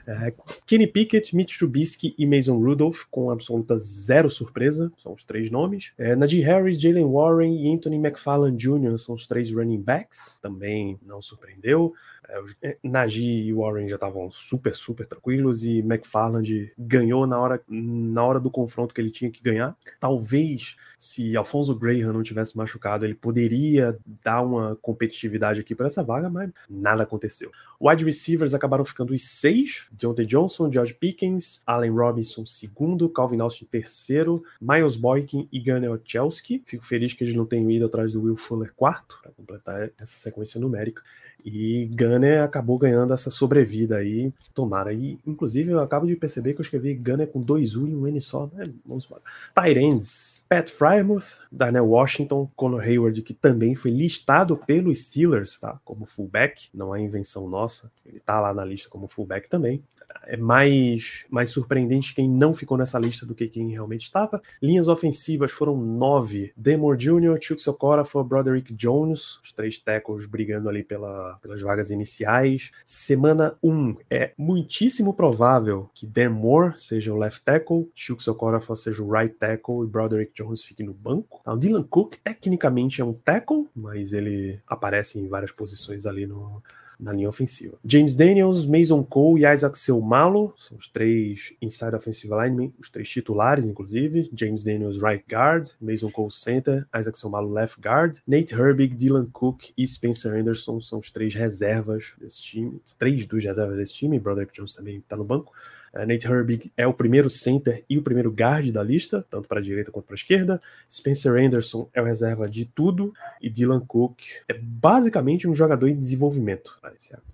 [0.05, 0.33] É,
[0.65, 5.91] Kenny Pickett, Mitch Trubisky e Mason Rudolph, com absoluta zero surpresa, são os três nomes.
[5.97, 8.97] É, Najee Harris, Jalen Warren e Anthony McFarland Jr.
[8.97, 11.93] são os três running backs, também não surpreendeu.
[12.27, 17.39] É, os, é, Najee e Warren já estavam super, super tranquilos e McFarland ganhou na
[17.39, 19.75] hora, na hora do confronto que ele tinha que ganhar.
[19.99, 26.03] Talvez, se Alfonso Graham não tivesse machucado, ele poderia dar uma competitividade aqui para essa
[26.03, 27.51] vaga, mas nada aconteceu.
[27.79, 33.65] Wide receivers acabaram ficando os seis: Deontay Johnson, George Pickens, Allen Robinson, segundo, Calvin Austin,
[33.65, 36.63] terceiro, Miles Boykin e Gunnar Ochelski.
[36.65, 40.17] Fico feliz que eles não tenham ido atrás do Will Fuller, quarto, para completar essa
[40.17, 41.03] sequência numérica.
[41.45, 44.91] E Gunner acabou ganhando essa sobrevida aí, tomara.
[44.91, 48.07] E, inclusive, eu acabo de perceber que eu escrevi Gunner com dois U e um
[48.07, 48.65] N só, né?
[48.85, 49.21] Vamos embora.
[49.55, 55.79] Tyrands, Pat Frymouth, Darnell Washington, Conor Hayward, que também foi listado pelo Steelers, tá?
[55.83, 59.83] Como fullback, não é invenção nossa, ele tá lá na lista como fullback também
[60.27, 64.41] é mais, mais surpreendente quem não ficou nessa lista do que quem realmente estava.
[64.61, 70.83] Linhas ofensivas foram nove: Demore Jr., Chuck Socorafor, Broderick Jones, os três tackles brigando ali
[70.83, 72.71] pela, pelas vagas iniciais.
[72.85, 79.03] Semana 1, um, é muitíssimo provável que Demore seja o left tackle, Chuck Socorafor seja
[79.03, 81.41] o right tackle e Broderick Jones fique no banco.
[81.45, 86.61] O Dylan Cook tecnicamente é um tackle, mas ele aparece em várias posições ali no,
[86.99, 87.77] na linha ofensiva.
[87.85, 93.07] James Daniels, Mason Cole e Isaac Selmalo são os três inside offensive linemen, os três
[93.07, 94.29] titulares, inclusive.
[94.33, 98.17] James Daniels, right guard, Mason Cole, center, Isaac Selmalo, left guard.
[98.27, 103.43] Nate Herbig, Dylan Cook e Spencer Anderson são os três reservas desse time, três dos
[103.43, 104.19] reservas desse time.
[104.19, 105.53] Broderick Jones também está no banco.
[105.93, 109.59] Uh, Nate Herbig é o primeiro center e o primeiro guard da lista, tanto para
[109.59, 110.61] a direita quanto para a esquerda.
[110.89, 115.99] Spencer Anderson é o reserva de tudo e Dylan Cook é basicamente um jogador em
[115.99, 116.79] desenvolvimento.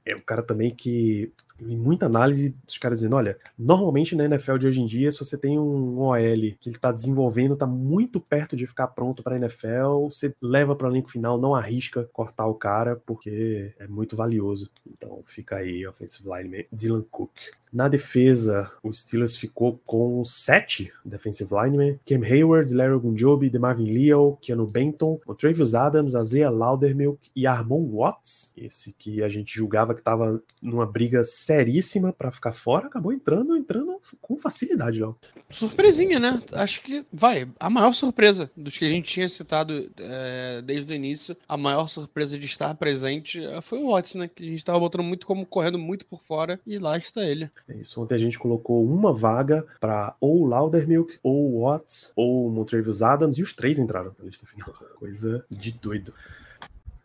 [0.06, 4.58] É um cara também que em muita análise dos caras dizendo, olha, normalmente na NFL
[4.58, 6.18] de hoje em dia, se você tem um OL
[6.60, 10.88] que ele tá desenvolvendo, tá muito perto de ficar pronto para NFL, você leva para
[10.88, 14.70] o elenco final, não arrisca cortar o cara, porque é muito valioso.
[14.86, 17.32] Então fica aí offensive line Dylan Cook.
[17.74, 24.38] Na defesa, o Steelers ficou com sete defensive linemen, Cam Hayward, Larry Gunjobi, DeMarvin Leo,
[24.39, 30.02] Keanu Benton, Travis Adams, Azea Laudermilk e Armon Watts, esse que a gente julgava que
[30.02, 35.15] estava numa briga seríssima para ficar fora, acabou entrando, entrando com facilidade, Léo.
[35.49, 36.41] Surpresinha, né?
[36.53, 37.47] Acho que vai.
[37.60, 41.88] A maior surpresa dos que a gente tinha citado é, desde o início, a maior
[41.88, 44.29] surpresa de estar presente eh, foi o Watts, né?
[44.34, 47.49] Que a gente estava botando muito como correndo muito por fora e lá está ele.
[47.67, 48.01] É isso.
[48.01, 53.43] Ontem a gente colocou uma vaga para ou Laudermilk, ou Watts, ou Montrevious Adams, e
[53.43, 54.73] os três entraram na lista final.
[54.97, 56.13] Coisa de doido.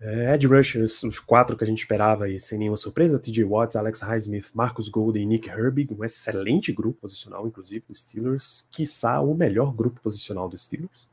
[0.00, 3.74] É, Ed Rushers, os quatro que a gente esperava aí, sem nenhuma surpresa, TJ Watts,
[3.74, 9.20] Alex Highsmith, Marcus Golden e Nick Herbig, um excelente grupo posicional, inclusive, dos Steelers, quiçá
[9.20, 11.08] o melhor grupo posicional dos Steelers.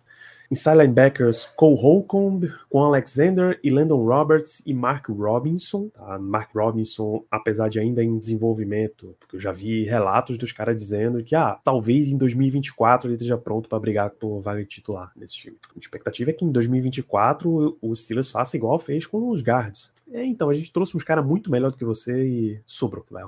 [0.52, 5.90] Inside linebackers, Cole Holcomb, Quan Alexander e Landon Roberts e Mark Robinson.
[5.90, 6.20] Tá?
[6.20, 11.24] Mark Robinson, apesar de ainda em desenvolvimento, porque eu já vi relatos dos caras dizendo
[11.24, 15.36] que ah, talvez em 2024 ele esteja pronto para brigar por vaga de titular nesse
[15.36, 15.58] time.
[15.76, 19.94] A expectativa é que em 2024 o Steelers faça igual fez com os guards.
[20.12, 23.24] É, então, a gente trouxe uns caras muito melhor do que você e sobrou, vai,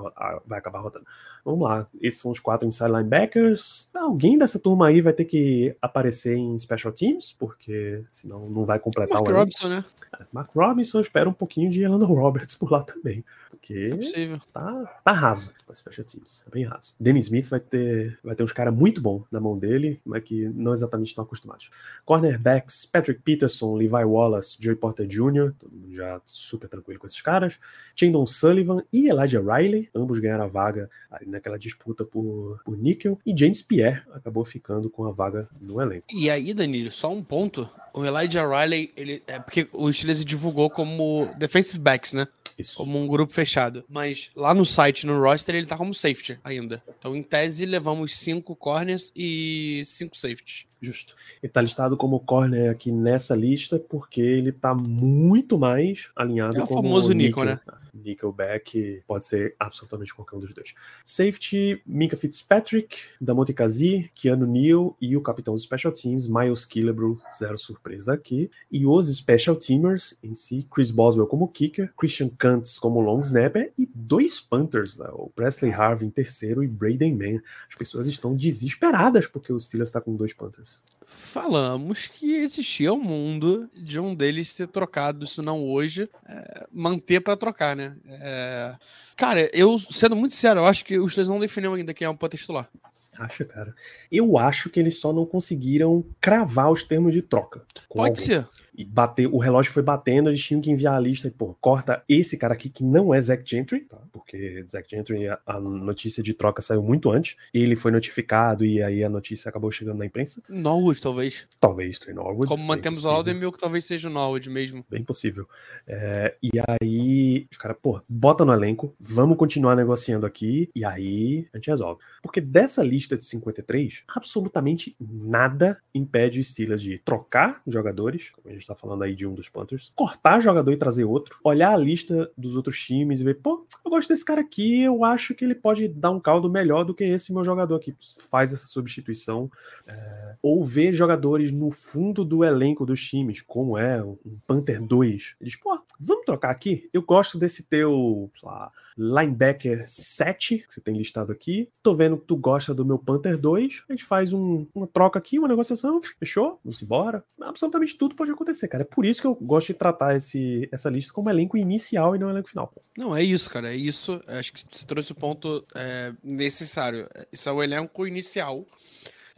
[0.46, 1.04] vai acabar rodando.
[1.44, 3.90] Vamos lá, esses são os quatro inside linebackers.
[3.94, 8.78] Alguém dessa turma aí vai ter que aparecer em special teams, porque senão não vai
[8.78, 9.84] completar Mark o Robinson, né?
[10.18, 13.24] É, Mark Robinson, espera um pouquinho de Elano Roberts por lá também.
[13.50, 14.40] Porque é possível.
[14.52, 16.94] Tá, tá raso para special teams, é bem raso.
[16.98, 20.48] Danny Smith vai ter, vai ter uns caras muito bons na mão dele, mas que
[20.48, 21.70] não exatamente estão acostumados.
[22.04, 27.20] Cornerbacks, Patrick Peterson, Levi Wallace, Joey Porter Jr., todo mundo já super tranquilo com esses
[27.20, 27.58] caras.
[27.94, 30.90] Chandon Sullivan e Elijah Riley, ambos ganharam a vaga
[31.26, 33.18] naquela disputa por, por níquel.
[33.24, 36.06] E James Pierre acabou ficando com a vaga no elenco.
[36.12, 37.68] E aí, Danilo, só um ponto.
[37.92, 42.26] O Elijah Riley, ele, é porque o Steelers divulgou como defensive backs, né?
[42.58, 42.76] Isso.
[42.76, 43.84] Como um grupo fechado.
[43.88, 46.82] Mas lá no site, no roster, ele tá como safety ainda.
[46.98, 50.66] Então, em tese, levamos cinco corners e cinco safeties.
[50.80, 51.14] Justo.
[51.42, 56.62] Ele tá listado como corner aqui nessa lista porque ele tá muito mais alinhado é
[56.62, 57.60] o com famoso Nico, né?
[57.94, 60.74] Nickelback pode ser absolutamente qualquer um dos dois.
[61.04, 67.20] Safety, Mika Fitzpatrick, Damonte Kazi, Keanu Neal e o capitão dos Special Teams, Miles Killebrew,
[67.36, 68.50] zero surpresa aqui.
[68.70, 73.72] E os Special Teamers em si, Chris Boswell como kicker, Christian Kantz como long snapper
[73.78, 75.08] e dois Panthers, né?
[75.12, 77.40] o Presley Harvey em terceiro e Braden Mann.
[77.68, 80.84] As pessoas estão desesperadas porque o Steelers está com dois Panthers.
[81.08, 87.20] Falamos que existia um mundo de um deles ser trocado, se não hoje, é, manter
[87.20, 87.96] para trocar, né?
[88.06, 88.74] É...
[89.16, 92.08] Cara, eu, sendo muito sincero, eu acho que os dois não definiram ainda quem é
[92.08, 92.68] o Panthers titular.
[92.94, 93.74] Você acha, cara?
[94.10, 97.62] Eu acho que eles só não conseguiram cravar os termos de troca.
[97.88, 98.24] Pode alguém.
[98.24, 101.56] ser e bater, o relógio foi batendo, eles tinham que enviar a lista e, pô,
[101.60, 103.98] corta esse cara aqui que não é Zach Gentry, tá?
[104.12, 108.82] Porque Zach Gentry, a, a, notícia de troca saiu muito antes, ele foi notificado e
[108.82, 110.42] aí a notícia acabou chegando na imprensa.
[110.48, 111.46] Norwood, talvez.
[111.60, 112.48] Talvez, Trey Norwood.
[112.48, 114.84] Como mantemos o Aldermill, que talvez seja o Norwood mesmo.
[114.88, 115.48] Bem possível.
[115.86, 121.48] É, e aí, os caras, pô, bota no elenco, vamos continuar negociando aqui e aí
[121.52, 122.00] a gente resolve.
[122.22, 128.52] Porque dessa lista de 53, absolutamente nada impede os Steelers de trocar jogadores, como a
[128.52, 131.76] gente tá falando aí de um dos Panthers, cortar jogador e trazer outro, olhar a
[131.76, 135.44] lista dos outros times e ver, pô, eu gosto desse cara aqui, eu acho que
[135.44, 137.96] ele pode dar um caldo melhor do que esse meu jogador aqui.
[138.30, 139.50] Faz essa substituição.
[139.86, 140.36] É...
[140.42, 145.36] ou ver jogadores no fundo do elenco dos times, como é um Panther 2.
[145.40, 146.88] Eles, pô, vamos trocar aqui?
[146.92, 151.70] Eu gosto desse teu, sei lá, linebacker 7, que você tem listado aqui.
[151.82, 153.84] Tô vendo que tu gosta do meu Panther 2.
[153.88, 156.58] A gente faz um, uma troca aqui, uma negociação, fechou?
[156.64, 157.24] Vamos embora.
[157.40, 158.82] Absolutamente tudo pode acontecer, cara.
[158.82, 162.18] É por isso que eu gosto de tratar esse, essa lista como elenco inicial e
[162.18, 162.72] não elenco final.
[162.96, 163.72] Não, é isso, cara.
[163.72, 164.20] É isso.
[164.26, 167.08] Acho que você trouxe o ponto é, necessário.
[167.32, 168.66] Isso é o elenco inicial.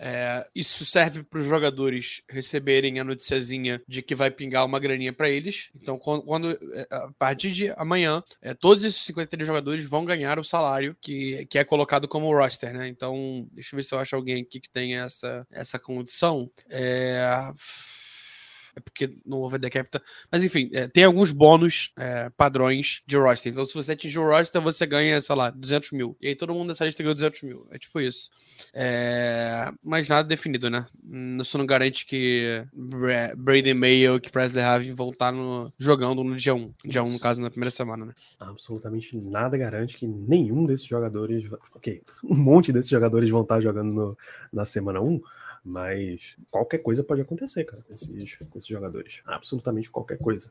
[0.02, 5.12] É, isso serve para os jogadores receberem a noticiazinha de que vai pingar uma graninha
[5.12, 5.68] para eles.
[5.74, 10.38] Então, quando, quando, é, a partir de amanhã, é, todos esses 53 jogadores vão ganhar
[10.38, 12.88] o salário que, que é colocado como roster, né?
[12.88, 16.50] Então, deixa eu ver se eu acho alguém aqui que tem essa, essa condição.
[16.70, 17.52] É
[18.80, 20.02] é porque não houve decapita.
[20.30, 23.52] Mas enfim, é, tem alguns bônus é, padrões de roster.
[23.52, 26.16] Então, se você atingir o roster, você ganha, sei lá, 200 mil.
[26.20, 27.66] E aí todo mundo nessa lista ganhou 200 mil.
[27.70, 28.30] É tipo isso.
[28.72, 29.70] É...
[29.82, 30.86] Mas nada definido, né?
[31.40, 32.64] Isso não garante que
[33.36, 35.72] Brady Mayo que Presley Harvey voltar no...
[35.78, 36.74] jogando no dia 1.
[36.84, 38.14] Dia 1, no caso, na primeira semana, né?
[38.38, 41.44] Absolutamente nada garante que nenhum desses jogadores.
[41.74, 44.18] Ok, um monte desses jogadores vão estar jogando no...
[44.52, 45.20] na semana 1
[45.64, 49.22] mas qualquer coisa pode acontecer, cara, com esses, com esses jogadores.
[49.26, 50.50] Absolutamente qualquer coisa.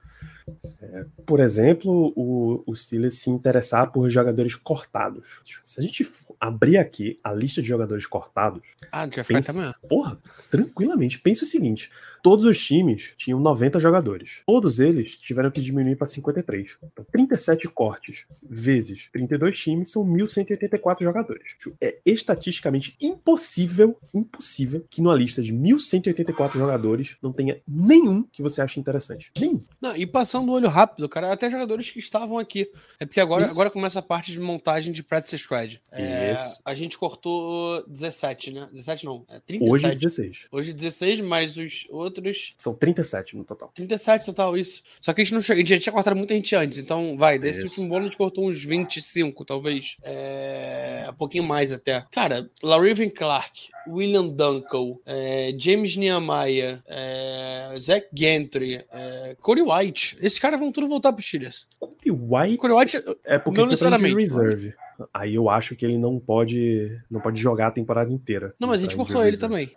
[0.82, 5.28] É, por exemplo, o, o Steelers se interessar por jogadores cortados.
[5.64, 6.08] Se a gente
[6.40, 8.64] abrir aqui a lista de jogadores cortados.
[8.92, 9.74] Ah, já pensa, amanhã.
[9.88, 10.18] Porra,
[10.50, 11.20] tranquilamente.
[11.20, 11.92] Pense o seguinte:
[12.22, 14.42] todos os times tinham 90 jogadores.
[14.46, 16.78] Todos eles tiveram que diminuir para 53.
[16.84, 21.56] Então, 37 cortes vezes 32 times são 1.184 jogadores.
[21.82, 28.62] É estatisticamente impossível, impossível que numa lista de 1.184 jogadores não tenha nenhum que você
[28.62, 29.32] ache interessante.
[29.40, 29.62] Nenhum.
[29.82, 32.70] Não, e passando o olho rápido, cara, até jogadores que estavam aqui.
[33.00, 35.82] É porque agora, agora começa a parte de montagem de practice squad.
[35.92, 38.70] É, a gente cortou 17, né?
[38.72, 39.72] 17 não, é 37.
[39.72, 40.48] Hoje 16.
[40.52, 42.54] Hoje 16, mas os outros...
[42.58, 43.72] São 37 no total.
[43.74, 44.84] 37 total, isso.
[45.00, 47.18] Só que a gente não chegou, a gente já tinha cortado muita gente antes, então
[47.18, 47.68] vai, desse isso.
[47.68, 49.98] último bolo a gente cortou uns 25, talvez.
[50.04, 52.06] É, um pouquinho mais até.
[52.12, 60.18] Cara, Laraven Clark, William Dunkel, é, James Nehemiah, é, Zach Gentry, é, Corey White.
[60.22, 61.68] Esses caras vão tudo voltar pro Steelers.
[61.80, 62.58] Corey White?
[62.58, 64.16] Corey White é porque não necessariamente.
[64.16, 64.74] reserve.
[65.14, 68.54] Aí eu acho que ele não pode não pode jogar a temporada inteira.
[68.60, 69.72] Não, mas a gente cortou ele também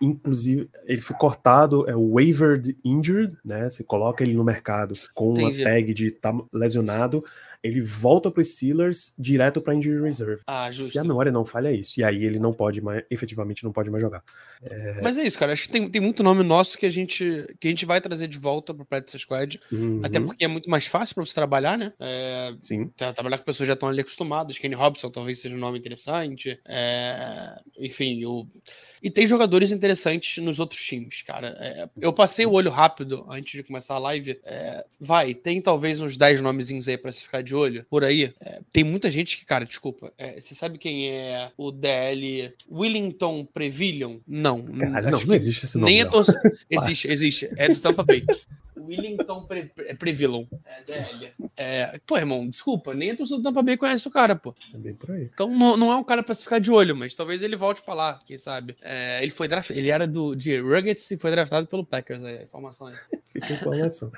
[0.00, 3.68] inclusive ele foi cortado, é o wavered injured, né?
[3.68, 5.62] Você coloca ele no mercado com Entendi.
[5.62, 7.24] uma tag de tá lesionado,
[7.66, 10.42] ele volta para os Steelers direto para injury reserve.
[10.46, 10.92] Ah, justo.
[10.92, 11.98] Se a memória não falha é isso.
[11.98, 14.22] E aí ele não pode mais, efetivamente não pode mais jogar.
[14.62, 15.00] É...
[15.02, 15.52] Mas é isso, cara.
[15.52, 18.28] Acho que tem, tem muito nome nosso que a gente que a gente vai trazer
[18.28, 19.60] de volta para o Practice Squad.
[19.72, 20.00] Uhum.
[20.02, 21.92] Até porque é muito mais fácil para você trabalhar, né?
[21.98, 22.54] É...
[22.60, 22.88] Sim.
[22.96, 24.58] Trabalhar com pessoas que já estão ali acostumadas.
[24.58, 26.60] Kenny Robson talvez seja um nome interessante.
[26.66, 27.60] É...
[27.78, 28.46] Enfim, o...
[29.02, 31.48] e tem jogadores interessantes nos outros times, cara.
[31.58, 31.88] É...
[32.00, 34.38] Eu passei o olho rápido antes de começar a live.
[34.44, 38.32] É, vai, tem talvez uns 10 nomezinhos aí para se ficar de olho por aí.
[38.40, 43.44] É, tem muita gente que, cara, desculpa, é, você sabe quem é o DL Willington
[43.44, 44.18] Previllion?
[44.26, 44.62] Não.
[44.64, 45.92] Cara, não, não existe esse nome.
[45.92, 46.40] Nem é torcida.
[46.70, 47.50] existe, existe.
[47.56, 48.24] É do Tampa Bay.
[48.86, 50.46] Willington Pre é Previlon.
[50.64, 51.32] É, DL.
[51.56, 54.54] É, pô, irmão, desculpa, nem a torcida do Tampa Bay conhece o cara, pô.
[54.72, 55.28] É bem por aí.
[55.32, 57.82] Então não, não é um cara pra se ficar de olho, mas talvez ele volte
[57.82, 58.76] pra lá, quem sabe.
[58.80, 62.38] É, ele foi draft, ele era do, de Ruggets e foi draftado pelo Packers, aí,
[62.38, 62.94] a informação aí.
[63.32, 64.12] Fica a informação.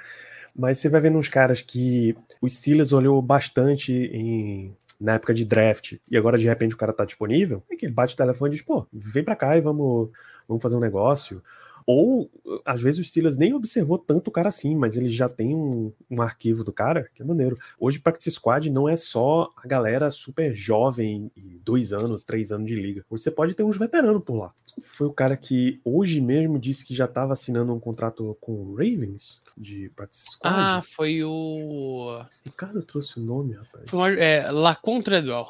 [0.55, 5.45] Mas você vai vendo uns caras que o Steelers olhou bastante em na época de
[5.45, 8.51] draft e agora de repente o cara tá disponível, é que ele bate o telefone
[8.53, 10.11] e diz, pô, vem pra cá e vamos,
[10.49, 11.41] vamos fazer um negócio.
[11.91, 12.31] Ou,
[12.67, 15.91] às vezes, o Steelers nem observou tanto o cara assim, mas ele já tem um,
[16.11, 17.57] um arquivo do cara, que é maneiro.
[17.81, 21.33] Hoje, Practice Squad não é só a galera super jovem,
[21.65, 23.07] dois anos, três anos de liga.
[23.09, 24.53] Hoje você pode ter uns veteranos por lá.
[24.83, 28.75] Foi o cara que hoje mesmo disse que já estava assinando um contrato com o
[28.75, 30.55] Ravens, de Practice Squad.
[30.55, 32.23] Ah, foi o.
[32.45, 33.89] Ricardo trouxe o nome, rapaz.
[33.89, 35.47] Foi uma, é, Lacon Treadwell.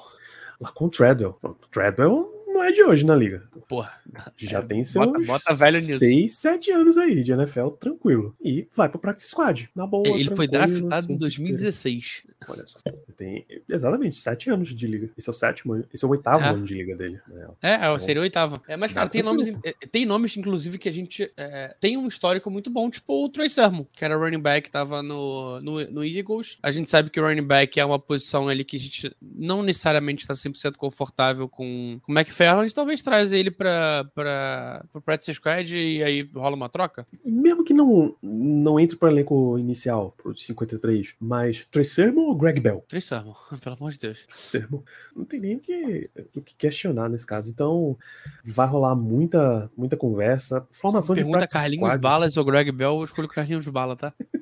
[0.60, 1.32] Lacon Treadwell.
[1.32, 3.44] Pronto, Treadwell não é de hoje na liga.
[3.68, 3.92] Porra.
[4.36, 5.98] Já é, tem seus bota, bota velho nisso.
[5.98, 8.34] 6, 7 anos aí de NFL, tranquilo.
[8.42, 10.08] E vai pro Practice Squad, na boa.
[10.08, 12.24] Ele foi draftado em 2016.
[12.48, 12.80] Olha só.
[13.16, 15.10] Tem exatamente 7 anos de liga.
[15.16, 16.48] Esse é o sétimo, esse é o oitavo é.
[16.48, 17.20] ano de liga dele.
[17.28, 17.48] Né?
[17.62, 18.60] É, então, seria o oitavo.
[18.66, 19.54] É, mas, cara, tem nomes,
[19.90, 23.48] tem nomes, inclusive, que a gente é, tem um histórico muito bom, tipo o Troy
[23.48, 26.58] Sermon, que era running back, tava no, no, no Eagles.
[26.62, 29.62] A gente sabe que o running back é uma posição ali que a gente não
[29.62, 32.14] necessariamente está 100% confortável com, com o
[32.48, 32.74] McFarland.
[32.74, 37.06] Talvez traz ele pra, pra, pro Practice Squad e aí rola uma troca?
[37.24, 42.60] E mesmo que não, não entre pro elenco inicial, pro 53, mas Sermon ou Greg
[42.60, 42.84] Bell?
[43.00, 44.26] Sermon, pelo amor de Deus.
[44.30, 44.80] Sermon.
[45.14, 47.50] Não tem nem o que, o que questionar nesse caso.
[47.50, 47.96] Então,
[48.44, 50.66] vai rolar muita, muita conversa.
[50.70, 52.00] Formação de pergunta Carlinhos Squad.
[52.00, 54.12] Balas ou Greg Bell, eu escolho Carlinhos Bala, tá?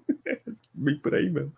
[0.86, 1.52] bem por aí mesmo.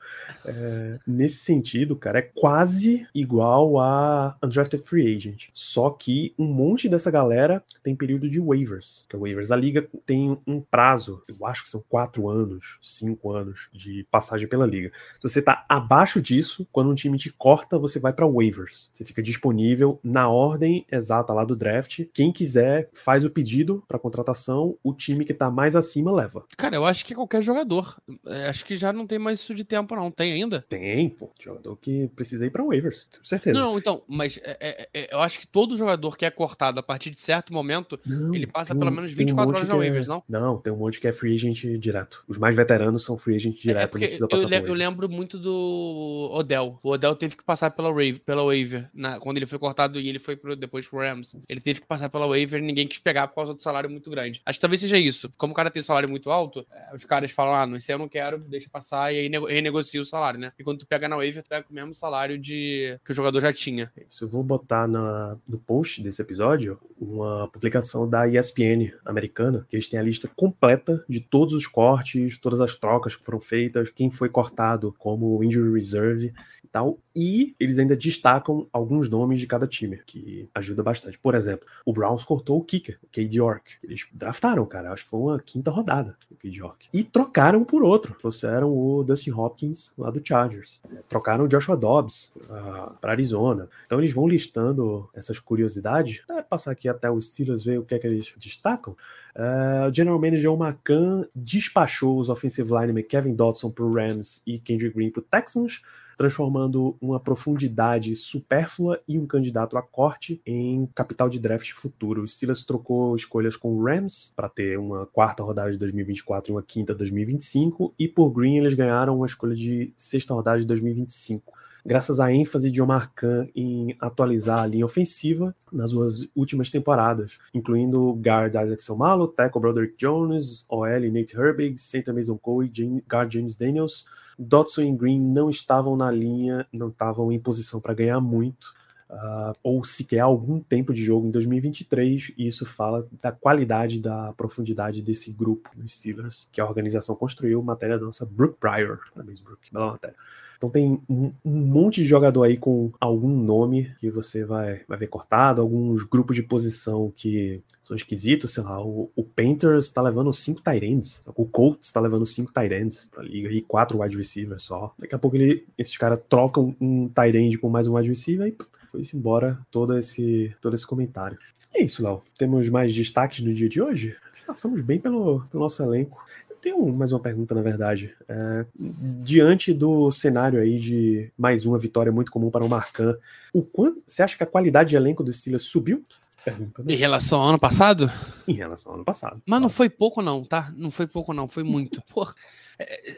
[0.45, 5.49] É, nesse sentido, cara, é quase igual a Undrafted Free Agent.
[5.53, 9.05] Só que um monte dessa galera tem período de waivers.
[9.09, 9.51] Que é waivers.
[9.51, 14.49] A liga tem um prazo, eu acho que são quatro anos, cinco anos de passagem
[14.49, 14.93] pela liga.
[15.17, 18.91] Se você tá abaixo disso, quando um time te corta, você vai para waivers.
[18.93, 22.05] Você fica disponível na ordem exata lá do draft.
[22.13, 26.45] Quem quiser faz o pedido para contratação, o time que tá mais acima leva.
[26.57, 27.97] Cara, eu acho que qualquer jogador.
[28.27, 30.11] É, acho que já não tem mais isso de tempo, não.
[30.11, 30.65] Tem ainda?
[30.69, 31.31] Tem, pô.
[31.41, 33.59] Jogador que precisa ir pra waivers, com certeza.
[33.59, 36.83] Não, então, mas é, é, é, eu acho que todo jogador que é cortado a
[36.83, 40.07] partir de certo momento, não, ele passa pelo menos 24 um horas na é waivers,
[40.07, 40.23] não?
[40.29, 42.25] Não, tem um monte que é free agent direto.
[42.29, 45.39] Os mais veteranos são free agent é, direto, não precisa passar eu, eu lembro muito
[45.39, 46.79] do Odell.
[46.83, 48.89] O Odell teve que passar pela, wave, pela waiver.
[48.93, 51.37] Na, quando ele foi cortado e ele foi pro, depois pro Rams.
[51.49, 54.11] Ele teve que passar pela waiver e ninguém quis pegar por causa do salário muito
[54.11, 54.41] grande.
[54.45, 55.33] Acho que talvez seja isso.
[55.37, 57.99] Como o cara tem um salário muito alto, os caras falam, ah, não sei, eu
[57.99, 60.53] não quero, deixa passar, e aí renegocia o salário, né?
[60.59, 63.41] E quando tu pega na waiver, tu pega o mesmo salário de que o jogador
[63.41, 63.93] já tinha.
[64.09, 69.77] Isso, eu vou botar na, no post desse episódio uma publicação da ESPN americana, que
[69.77, 73.91] eles têm a lista completa de todos os cortes, todas as trocas que foram feitas,
[73.91, 76.33] quem foi cortado como injury reserve
[76.71, 76.99] tal.
[77.15, 81.19] E eles ainda destacam alguns nomes de cada time, que ajuda bastante.
[81.19, 83.73] Por exemplo, o Browns cortou o kicker, o Cade York.
[83.83, 86.89] Eles draftaram, cara, acho que foi uma quinta rodada, o Cade York.
[86.93, 88.17] E trocaram por outro.
[88.19, 90.81] Trouxeram o Dustin Hopkins lá do Chargers.
[91.09, 93.69] Trocaram o Joshua Dobbs uh, ah, para Arizona.
[93.87, 96.23] Então eles vão listando essas curiosidades.
[96.31, 98.97] É, passar aqui até os Steelers ver o que é que eles destacam.
[99.39, 104.97] Uh, o General Manager Macan despachou os offensive linemen Kevin Dodson para Rams e Kendrick
[104.97, 105.81] Green para Texans
[106.19, 112.23] transformando uma profundidade supérflua e um candidato a corte em capital de draft futuro.
[112.23, 116.53] O Steelers trocou escolhas com o Rams para ter uma quarta rodada de 2024 e
[116.55, 120.67] uma quinta de 2025, e por Green eles ganharam uma escolha de sexta rodada de
[120.67, 121.57] 2025
[121.87, 127.39] graças à ênfase de Omar Khan em atualizar a linha ofensiva nas suas últimas temporadas,
[127.55, 133.33] incluindo guard Isaac Somalo, tackle Broderick Jones, OL Nate Herbig, center Mason Cole e guard
[133.33, 134.05] James Daniels,
[134.39, 138.73] Dodson e Green não estavam na linha, não estavam em posição para ganhar muito.
[139.11, 144.35] Uh, ou sequer algum tempo de jogo em 2023, e isso fala da qualidade, da
[144.35, 149.01] profundidade desse grupo dos Steelers, que a organização construiu, matéria da nossa Brooke Pryor.
[149.15, 150.17] Parabéns, Brooke, bela matéria.
[150.59, 154.99] Então tem um, um, monte de jogador aí com algum nome que você vai, vai
[154.99, 160.03] ver cortado, alguns grupos de posição que são esquisitos, sei lá, o, o Painters está
[160.03, 164.65] levando cinco Tyrands, o Colts está levando cinco Tyrands pra liga e quatro wide receivers
[164.65, 164.93] só.
[164.99, 168.57] Daqui a pouco ele, esses caras trocam um Tyrand com mais um wide receiver e
[168.91, 171.39] foi-se embora todo esse, todo esse comentário.
[171.75, 172.23] É isso, Léo.
[172.37, 174.17] Temos mais destaques no dia de hoje?
[174.47, 176.19] Passamos bem pelo, pelo nosso elenco
[176.61, 178.15] tenho mais uma pergunta, na verdade.
[178.29, 183.17] É, diante do cenário aí de mais uma vitória muito comum para o Marcan,
[183.53, 186.05] o quanto você acha que a qualidade de elenco do Steelers subiu?
[186.45, 186.95] Pergunta, né?
[186.95, 188.11] Em relação ao ano passado?
[188.47, 189.43] em relação ao ano passado.
[189.45, 190.73] Mas não foi pouco, não, tá?
[190.77, 192.03] Não foi pouco, não, foi muito.
[192.13, 192.35] Porra.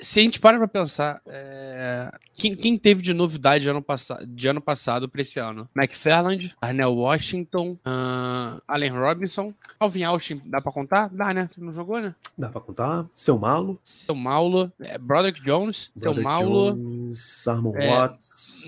[0.00, 3.84] Se a gente para pra pensar, é, quem, quem, teve de novidade de ano,
[4.26, 5.68] de ano passado pra esse ano?
[5.76, 11.10] McFarland, Arnell Washington, uh, Allen Robinson, Alvin Austin, dá pra contar?
[11.10, 11.50] Dá, né?
[11.58, 12.14] Não jogou, né?
[12.38, 13.06] Dá pra contar.
[13.14, 13.78] Seu Malo.
[13.84, 16.72] Seu Maulo, é, Broderick Jones, Broderick Seu Maulo.
[16.72, 18.64] Jones, Armon é, Watts.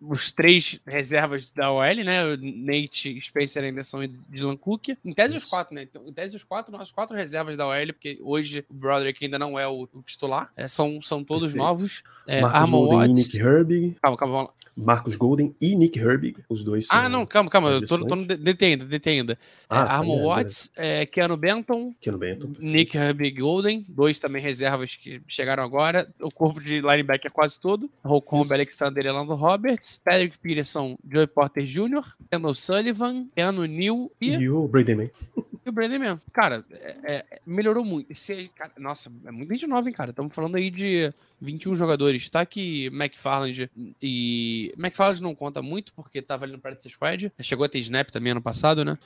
[0.00, 2.36] Os três reservas da OL, né?
[2.36, 4.88] Nate, Spencer Anderson e Dylan Cook.
[5.04, 5.44] Em tese Isso.
[5.44, 5.82] os quatro, né?
[5.82, 9.38] Então, em tese os quatro, as quatro reservas da OL, porque hoje o Broderick ainda
[9.38, 10.48] não é o, o titular lá.
[10.56, 11.64] É, são, são todos Perfeito.
[11.64, 12.02] novos.
[12.26, 13.18] É, Marcos Armon Golden Watts.
[13.18, 13.96] e Nick Herbig.
[14.00, 14.62] Calma, calma, vamos lá.
[14.74, 17.68] Marcos Golden e Nick Herbig, os dois Ah, não, calma, calma.
[17.68, 19.36] Eu tô, tô no detendo, detendo.
[19.68, 21.94] Ah, é, tá Armon Watts, é, Keanu Benton.
[22.00, 22.52] Keanu Benton.
[22.58, 26.08] Nick Herbig Golden, dois também reservas que chegaram agora.
[26.20, 27.90] O corpo de linebacker é quase todo.
[28.02, 30.00] Holcomb, Alexander e Elando Roberts.
[30.02, 34.30] Patrick Peterson, Joey Porter Jr., Kendall Sullivan, Keanu New e...
[34.36, 35.08] E o Brady Man.
[35.64, 36.20] E o Brandon mesmo.
[36.32, 38.10] Cara, é, é, melhorou muito.
[38.10, 40.10] Esse, cara, nossa, é muito gente nova, hein, cara.
[40.10, 42.28] Estamos falando aí de 21 jogadores.
[42.28, 44.72] Tá que McFarland e.
[44.76, 47.32] McFarland não conta muito, porque tava ali no Practice Squad.
[47.40, 48.98] Chegou a ter snap também ano passado, né?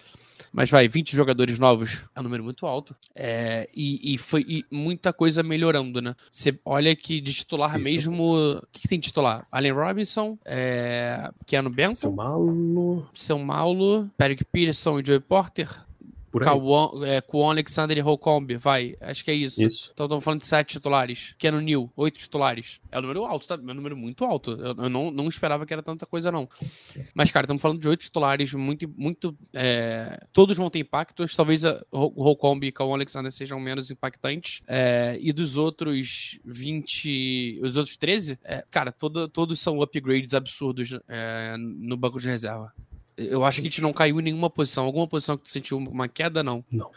[0.52, 2.94] Mas vai, 20 jogadores novos é um número muito alto.
[3.14, 6.14] É, e, e, foi e muita coisa melhorando, né?
[6.30, 7.84] Você olha que de titular Isso.
[7.84, 8.34] mesmo.
[8.34, 9.46] O que, que, tem de titular?
[9.50, 11.94] Allen Robinson, é, Keanu Benton.
[11.94, 13.06] Seu Paulo.
[13.12, 15.86] Seu Paulo, Patrick Peterson e Joey Porter.
[16.40, 18.96] Kawan, é, Kwon Alexander e Holcomb, vai.
[19.00, 19.62] Acho que é isso.
[19.62, 19.90] Isso.
[19.92, 21.34] Então estamos falando de sete titulares.
[21.38, 22.80] Que é no New, oito titulares.
[22.90, 23.54] É um número alto, tá?
[23.54, 24.52] É um número muito alto.
[24.52, 26.48] Eu, eu não, não esperava que era tanta coisa, não.
[27.14, 28.88] Mas, cara, estamos falando de oito titulares, muito.
[28.96, 30.18] muito é...
[30.32, 31.34] Todos vão ter impactos.
[31.34, 34.62] Talvez o Holcomb e Kawan Alexander sejam menos impactantes.
[34.66, 35.18] É...
[35.20, 37.60] E dos outros 20.
[37.62, 38.64] Os outros 13, é...
[38.70, 42.72] cara, todo, todos são upgrades absurdos é, no banco de reserva.
[43.16, 44.84] Eu acho que a gente não caiu em nenhuma posição.
[44.84, 46.64] Alguma posição que tu sentiu uma queda, não?
[46.70, 46.90] Não.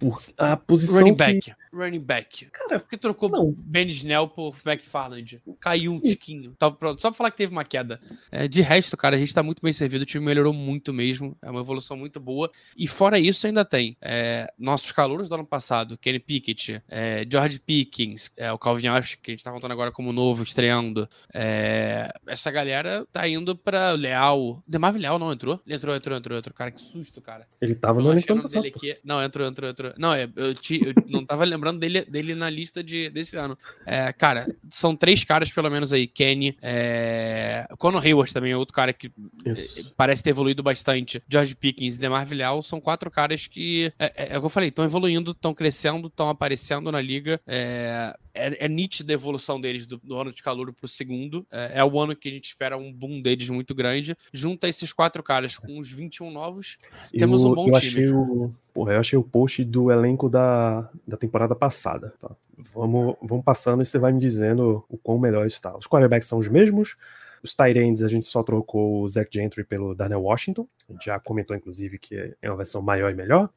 [0.00, 1.40] Por a posição Running back.
[1.40, 2.46] Que running back.
[2.46, 3.52] Cara, porque trocou não.
[3.56, 5.40] Ben Snell por McFarland.
[5.60, 6.54] Caiu um tiquinho.
[6.58, 8.00] Tá, pronto, só pra falar que teve uma queda.
[8.30, 10.02] É, de resto, cara, a gente tá muito bem servido.
[10.02, 11.36] O time melhorou muito mesmo.
[11.42, 12.50] É uma evolução muito boa.
[12.76, 17.60] E fora isso, ainda tem é, nossos calouros do ano passado: Kenny Pickett, é, George
[17.60, 21.08] Pickens, é, o Calvin Ash, que a gente tá contando agora como novo, estreando.
[21.32, 24.62] É, essa galera tá indo pra Leal.
[24.66, 25.60] Demar Leal não entrou?
[25.66, 26.54] Ele entrou, entrou, entrou, entrou.
[26.54, 27.46] Cara, que susto, cara.
[27.60, 28.66] Ele tava no ano passado.
[28.66, 28.96] Aqui...
[29.04, 29.89] Não, entrou, entrou, entrou.
[29.98, 33.56] Não, é, eu, te, eu não tava lembrando dele, dele na lista de, desse ano.
[33.86, 36.06] É, cara, são três caras, pelo menos aí.
[36.06, 37.66] Kenny, é...
[37.78, 39.10] Conor Hayward também é outro cara que
[39.44, 39.80] Isso.
[39.80, 41.22] É, parece ter evoluído bastante.
[41.28, 44.50] George Pickens e Demar Vilhal são quatro caras que, é, é, é o que eu
[44.50, 47.40] falei, estão evoluindo, estão crescendo, estão aparecendo na liga.
[47.46, 51.46] É, é, é nítida a evolução deles do, do ano de calor pro segundo.
[51.50, 54.16] É, é, o ano que a gente espera um boom deles muito grande.
[54.32, 56.78] Junta esses quatro caras com os 21 novos,
[57.16, 58.04] temos eu, um bom eu time.
[58.04, 62.12] Achei o, porra, eu achei o post do elenco da, da temporada passada.
[62.20, 62.30] Tá?
[62.74, 65.76] Vamos, vamos passando e você vai me dizendo o quão melhor está.
[65.76, 66.96] Os quarterbacks são os mesmos,
[67.42, 70.66] os ends, a gente só trocou o Zach Gentry pelo Daniel Washington.
[70.88, 73.48] A gente já comentou, inclusive, que é uma versão maior e melhor.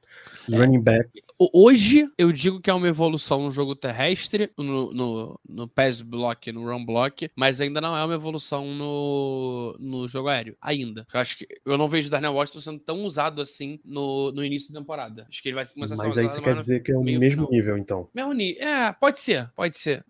[0.51, 1.09] É, running back.
[1.37, 6.51] Hoje, eu digo que é uma evolução no jogo terrestre, no, no, no pass block,
[6.51, 10.55] no run block, mas ainda não é uma evolução no, no jogo aéreo.
[10.61, 11.05] Ainda.
[11.13, 14.43] Eu acho que eu não vejo o Daniel Washington sendo tão usado assim no, no
[14.43, 15.25] início da temporada.
[15.27, 17.03] Acho que ele vai começar a ser Mas aí você quer dizer que é o
[17.03, 17.51] mesmo final.
[17.51, 18.09] nível, então?
[18.13, 18.63] Mesmo nível.
[18.63, 20.05] É, pode ser, pode ser.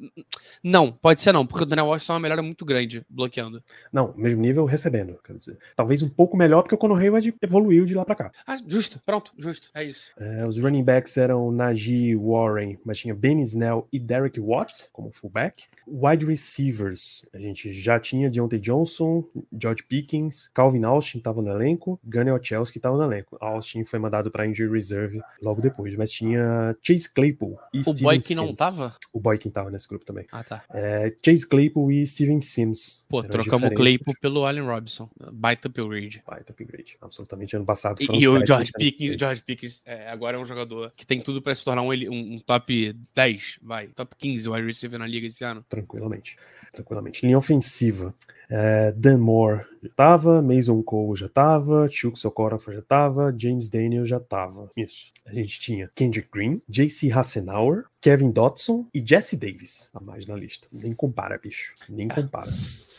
[0.63, 3.62] Não, pode ser não, porque o Daniel Washington é uma melhora muito grande bloqueando.
[3.91, 5.57] Não, mesmo nível recebendo, quer dizer.
[5.76, 8.32] Talvez um pouco melhor, porque o Conor Hayward evoluiu de lá para cá.
[8.45, 10.11] Ah, justo, pronto, justo, é isso.
[10.18, 15.11] É, os running backs eram Najee Warren, mas tinha Ben Snell e Derek Watt como
[15.11, 15.66] fullback.
[15.88, 19.24] Wide receivers, a gente já tinha Deontay Johnson,
[19.59, 23.38] George Pickens, Calvin Austin estava no elenco, Gunnar Chelsea estava no elenco.
[23.39, 28.03] Austin foi mandado para injury reserve logo depois, mas tinha Chase Claypool e o Steven
[28.03, 28.95] Boy que não tava?
[29.11, 30.26] O Boy que tava nesse grupo também.
[30.32, 30.64] Ah, tá.
[30.74, 33.05] É, Chase Claypool e Steven Sims.
[33.09, 33.24] Pô,
[33.57, 35.09] trocamos o Claypool pelo Allen Robinson.
[35.31, 36.23] Baita upgrade.
[36.25, 36.97] Baita upgrade.
[37.01, 37.55] Absolutamente.
[37.55, 41.05] Ano passado E, e o George Pickens, George Pickens é, agora é um jogador que
[41.05, 43.87] tem tudo para se tornar um, um, um, top 10, vai.
[43.87, 45.63] Top 15 wide receiver na liga esse ano.
[45.69, 46.37] Tranquilamente.
[46.71, 47.25] Tranquilamente.
[47.25, 48.13] Linha ofensiva.
[48.49, 54.05] É, Dan Moore já tava, Mason Cole já tava, Chuck Sokorafa já tava, James Daniel
[54.05, 54.69] já tava.
[54.75, 55.11] Isso.
[55.25, 60.35] A gente tinha Kendrick Green, JC Hassenauer, Kevin Dotson e Jesse Davis a mais na
[60.35, 60.67] lista.
[60.71, 61.73] Nem compara, bicho.
[61.89, 62.51] Nem compara.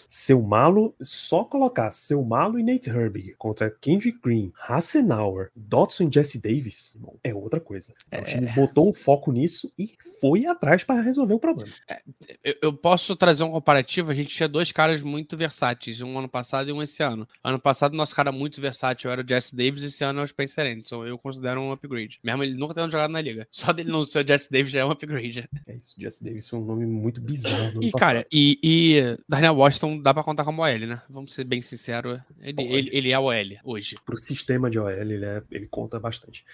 [0.09, 6.12] Seu Malo, só colocar Seu Malo e Nate Herbig contra Kendrick Green, Hassenauer, Dodson e
[6.12, 7.92] Jesse Davis, é outra coisa.
[8.11, 8.20] É...
[8.20, 11.72] O time botou um foco nisso e foi atrás para resolver o problema.
[11.88, 12.00] É,
[12.42, 14.11] eu, eu, posso trazer um comparativo.
[14.11, 17.28] A gente tinha dois caras muito versáteis, um ano passado e um esse ano.
[17.42, 20.66] Ano passado, nosso cara muito versátil era o Jesse Davis, esse ano é o Spencer
[20.66, 21.05] Anderson.
[21.05, 22.20] Eu considero um upgrade.
[22.22, 23.46] Mesmo ele nunca tendo jogado na liga.
[23.52, 25.48] Só dele não ser o Jesse Davis já é um upgrade.
[25.66, 27.82] É isso, Jesse Davis foi um nome muito bizarro.
[27.82, 31.03] E, cara, e, e Daniel Washington dá pra contar como OL, né?
[31.09, 32.20] Vamos ser bem sinceros.
[32.40, 33.32] Ele, ele, ele, é OL
[33.64, 33.97] hoje.
[34.05, 36.45] Pro sistema de OL, ele, é, ele conta bastante.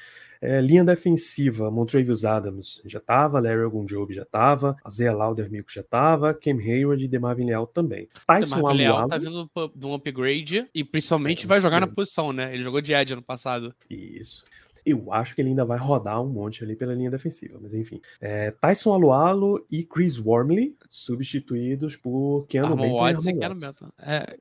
[0.42, 6.32] É, linha defensiva, Montrevious Adams já tava, Larry Ogunjobi já tava, Azea Laudermico já tava,
[6.32, 8.08] Cam Hayward e Demarvin Leal também.
[8.26, 11.80] Tyson Demarvin Leal tá vindo de um upgrade e principalmente é, vai jogar é.
[11.80, 12.54] na posição, né?
[12.54, 13.74] Ele jogou de Edge ano passado.
[13.90, 14.42] Isso.
[14.84, 18.00] Eu acho que ele ainda vai rodar um monte ali pela linha defensiva, mas enfim.
[18.20, 23.88] É, Tyson Alualo e Chris Wormley substituídos por Keanu Benton Watts e, Keanu Benton.
[23.98, 24.36] É,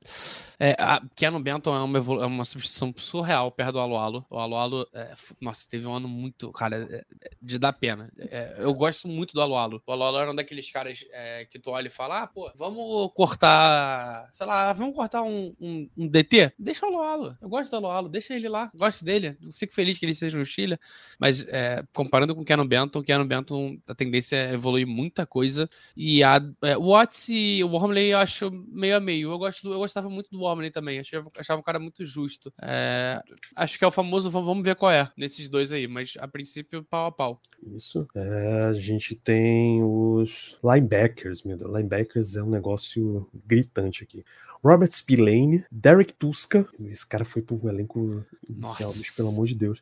[0.58, 0.76] é,
[1.16, 4.26] Keanu Benton é uma, é uma substituição surreal perto do Alualo.
[4.28, 8.12] O Alualo, é, nossa, teve um ano muito, cara, é, é, de dar pena.
[8.18, 9.82] É, eu gosto muito do Alualo.
[9.86, 11.04] O Alualo era um daqueles caras
[11.50, 15.88] que tu olha e fala, ah, pô, vamos cortar, sei lá, vamos cortar um, um,
[15.96, 16.52] um DT?
[16.58, 17.36] Deixa o Alualo.
[17.40, 18.70] Eu gosto do Alualo, deixa ele lá.
[18.74, 19.38] Gosto dele.
[19.52, 20.78] fico feliz que ele seja no Chile,
[21.18, 25.68] mas é, comparando com o Keanu Benton, Keanu Benton, a tendência é evoluir muita coisa.
[25.96, 29.30] E a é, o Watts e o Wormley eu acho meio a meio.
[29.30, 32.52] Eu, gosto, eu gostava muito do Wormley também, achava, achava um cara muito justo.
[32.60, 33.22] É,
[33.56, 36.84] acho que é o famoso vamos ver qual é nesses dois aí, mas a princípio
[36.84, 37.40] pau a pau.
[37.74, 38.06] Isso.
[38.14, 41.70] É, a gente tem os linebackers, meu Deus.
[41.70, 44.24] Linebackers é um negócio gritante aqui.
[44.62, 49.80] Robert Spillane, Derek Tuska, esse cara foi pro elenco inicial, bicho, pelo amor de Deus.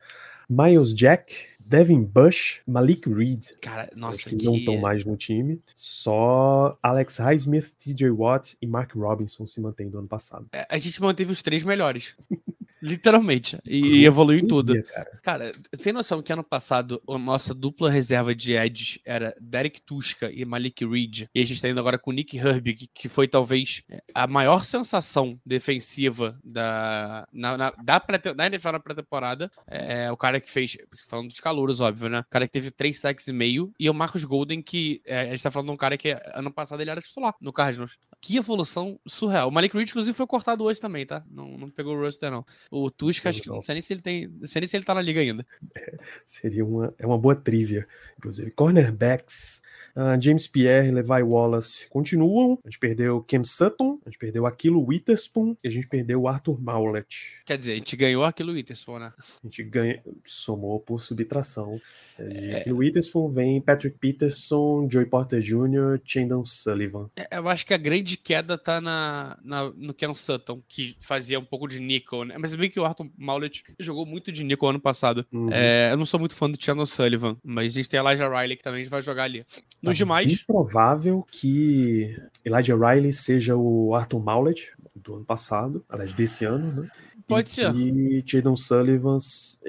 [0.49, 3.45] Miles Jack, Devin Bush, Malik Reed.
[3.61, 5.61] Cara, nossa, que, que não estão mais no time.
[5.75, 10.47] Só Alex Highsmith, TJ Watt e Mark Robinson se mantêm do ano passado.
[10.53, 12.15] É, a gente manteve os três melhores.
[12.81, 13.59] Literalmente.
[13.65, 14.83] E, evoluiu em tudo.
[14.85, 15.21] Cara.
[15.23, 15.53] cara,
[15.83, 20.45] tem noção que ano passado a nossa dupla reserva de Edge era Derek Tuska e
[20.45, 21.27] Malik Reed.
[21.35, 23.83] E a gente tá indo agora com o Nick Herbig, que foi talvez
[24.15, 29.51] a maior sensação defensiva da, na, na, da pré, na NFL na pré-temporada.
[29.67, 30.77] É o cara que fez,
[31.07, 32.21] falando dos calouros, óbvio, né?
[32.21, 33.73] O cara que teve três sacks e meio.
[33.79, 36.53] E o Marcos Golden, que é, a gente tá falando de um cara que ano
[36.53, 37.99] passado ele era titular no Cardinals.
[38.21, 39.49] Que evolução surreal.
[39.49, 41.25] O Malik Reed, inclusive, foi cortado hoje também, tá?
[41.31, 42.45] Não, não pegou o roster, não.
[42.71, 44.27] O Tusk, acho que não sei nem se ele tem.
[44.27, 45.47] Não sei nem se ele tá na liga ainda.
[45.77, 45.97] É,
[46.27, 47.87] seria uma, é uma boa trivia,
[48.19, 48.51] inclusive.
[48.51, 49.63] Cornerbacks,
[49.97, 52.59] uh, James Pierre, Levi Wallace continuam.
[52.65, 56.29] A gente perdeu Cam Sutton, a gente perdeu Aquilo Witherspoon e a gente perdeu o
[56.29, 57.37] Arthur Maulet.
[57.47, 59.13] Quer dizer, a gente ganhou Aquilo Witherspoon, né?
[59.17, 61.81] A gente ganha, somou por subtração.
[62.19, 62.57] É...
[62.59, 67.09] Aquilo Witherspoon vem Patrick Peterson, Joey Porter Jr., Chandon Sullivan.
[67.17, 71.39] É, eu acho que a grande queda tá na, na, no Cam Sutton, que fazia
[71.39, 72.37] um pouco de nickel, né?
[72.39, 75.27] Mas bem que o Arthur Maulet jogou muito de nickel ano passado.
[75.33, 75.49] Uhum.
[75.53, 78.29] É, eu não sou muito fã do Chandon Sullivan, mas a gente tem a Elijah
[78.29, 79.45] Riley que também vai jogar ali.
[79.83, 80.33] Nos tá demais.
[80.33, 86.83] É provável que Elijah Riley seja o Arthur Maulet do ano passado, aliás, desse ano,
[86.83, 86.89] né?
[87.29, 87.75] Pode ser.
[87.77, 89.19] E Jadon Sullivan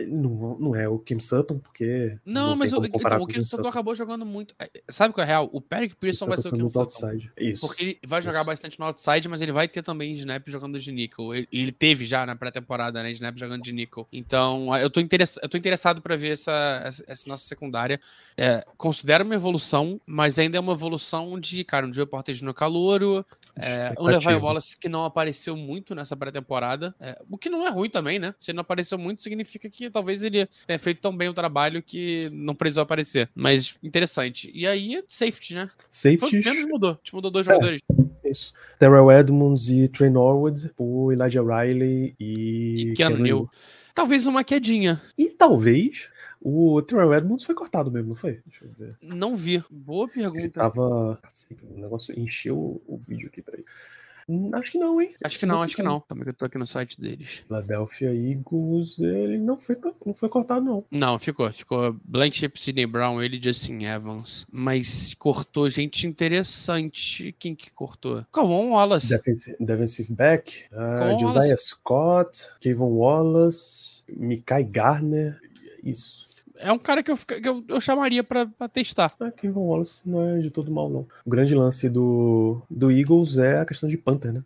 [0.08, 2.18] não, não é o Kim Sutton, porque.
[2.26, 4.56] Não, não mas o, então, o Kim Sutton acabou jogando muito.
[4.58, 5.50] É, sabe qual é real?
[5.52, 6.80] O Peric Pearson vai ser o Kim Sutton.
[6.80, 7.32] Outside.
[7.38, 7.68] Isso.
[7.68, 8.46] Porque ele vai jogar isso.
[8.46, 11.36] bastante no outside, mas ele vai ter também snap jogando de nickel.
[11.36, 13.12] Ele, ele teve já na pré-temporada, né?
[13.12, 14.08] Snap jogando de nickel.
[14.12, 18.00] Então, eu tô, interess, eu tô interessado para ver essa, essa, essa, nossa secundária.
[18.38, 22.54] É, considero uma evolução, mas ainda é uma evolução de, cara, um Joe Porter no
[22.54, 23.26] calouro,
[23.62, 26.94] é, um Levi Wallace que não apareceu muito nessa pré-temporada.
[27.00, 28.34] É, o que não é ruim também, né?
[28.40, 31.82] Se ele não apareceu muito, significa que talvez ele tenha feito tão bem o trabalho
[31.82, 33.30] que não precisou aparecer.
[33.36, 34.52] Mas interessante.
[34.54, 35.70] E aí, safety, né?
[35.90, 36.44] Safety.
[36.44, 36.92] Menos mudou.
[36.94, 37.82] Gente mudou dois é, jogadores.
[38.24, 38.54] Isso.
[38.78, 42.92] Terrell Edmonds e Trey Norwood, o Elijah Riley e.
[42.92, 43.50] E Keanu.
[43.94, 45.02] Talvez uma quedinha.
[45.18, 46.10] E talvez.
[46.42, 48.42] O Terrell Edmonds foi cortado mesmo, não foi?
[48.46, 48.96] Deixa eu ver.
[49.02, 49.64] Não vi.
[49.70, 50.40] Boa pergunta.
[50.40, 51.20] Ele tava.
[51.64, 53.66] O negócio encheu o vídeo aqui, peraí.
[54.30, 55.12] Hum, acho que não, hein?
[55.24, 56.00] Acho que não, acho que não.
[56.02, 57.44] Também que eu tô aqui no site deles.
[57.48, 59.76] Philadelphia Eagles, ele não foi,
[60.06, 60.86] não foi cortado, não.
[60.92, 61.52] Não, ficou.
[61.52, 64.46] Ficou Blanchip, Sidney Brown, ele e Justin Evans.
[64.52, 67.36] Mas cortou gente interessante.
[67.40, 68.24] Quem que cortou?
[68.32, 69.10] Calvon Wallace.
[69.10, 70.66] Defensive, defensive back.
[70.72, 71.66] Uh, Josiah Wallace.
[71.66, 75.42] Scott, Kevin Wallace, Mikai Garner.
[75.84, 76.29] Isso
[76.60, 79.14] é um cara que eu, que eu, eu chamaria para testar.
[79.22, 81.08] É, Kevin Wallace não é de todo mal, não.
[81.26, 84.44] O grande lance do, do Eagles é a questão de Panther, né?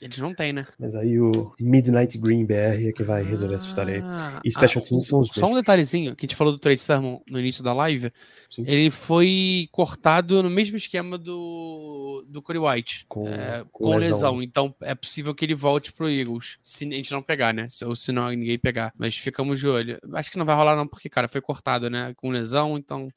[0.00, 0.66] Eles não têm, né?
[0.78, 4.00] Mas aí o Midnight Green BR é que vai resolver essa história aí.
[4.04, 6.58] Ah, E Special ah, Teams são os Só um detalhezinho, que a gente falou do
[6.58, 8.12] Trade Sermon no início da live.
[8.50, 8.64] Sim.
[8.66, 13.06] Ele foi cortado no mesmo esquema do, do Corey White.
[13.08, 14.16] Com- é, com com, lesão.
[14.16, 14.42] lesão.
[14.42, 16.58] Então é possível que ele volte pro Eagles.
[16.62, 17.68] Se a gente não pegar, né?
[17.84, 18.92] Ou se não ninguém pegar.
[18.98, 19.98] Mas ficamos de olho.
[20.12, 22.12] Acho que não vai rolar, não, porque, cara, foi cortado, né?
[22.16, 23.08] Com lesão, então.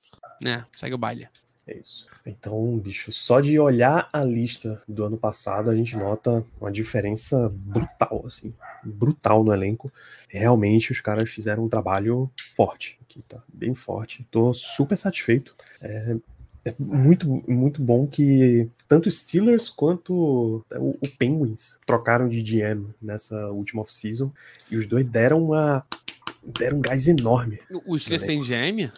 [0.42, 1.28] Né, segue o baile.
[1.70, 2.08] É isso.
[2.26, 7.48] Então, bicho, só de olhar a lista do ano passado, a gente nota uma diferença
[7.54, 8.52] brutal, assim.
[8.84, 9.92] Brutal no elenco.
[10.28, 12.98] Realmente, os caras fizeram um trabalho forte.
[13.04, 14.26] Aqui tá bem forte.
[14.32, 15.54] Tô super satisfeito.
[15.80, 16.16] É,
[16.66, 23.48] é muito, muito bom que tanto Steelers quanto o, o Penguins trocaram de GM nessa
[23.52, 24.32] última off-season.
[24.72, 25.86] E os dois deram uma.
[26.58, 28.90] Deram um gás enorme O Steelers tem GM?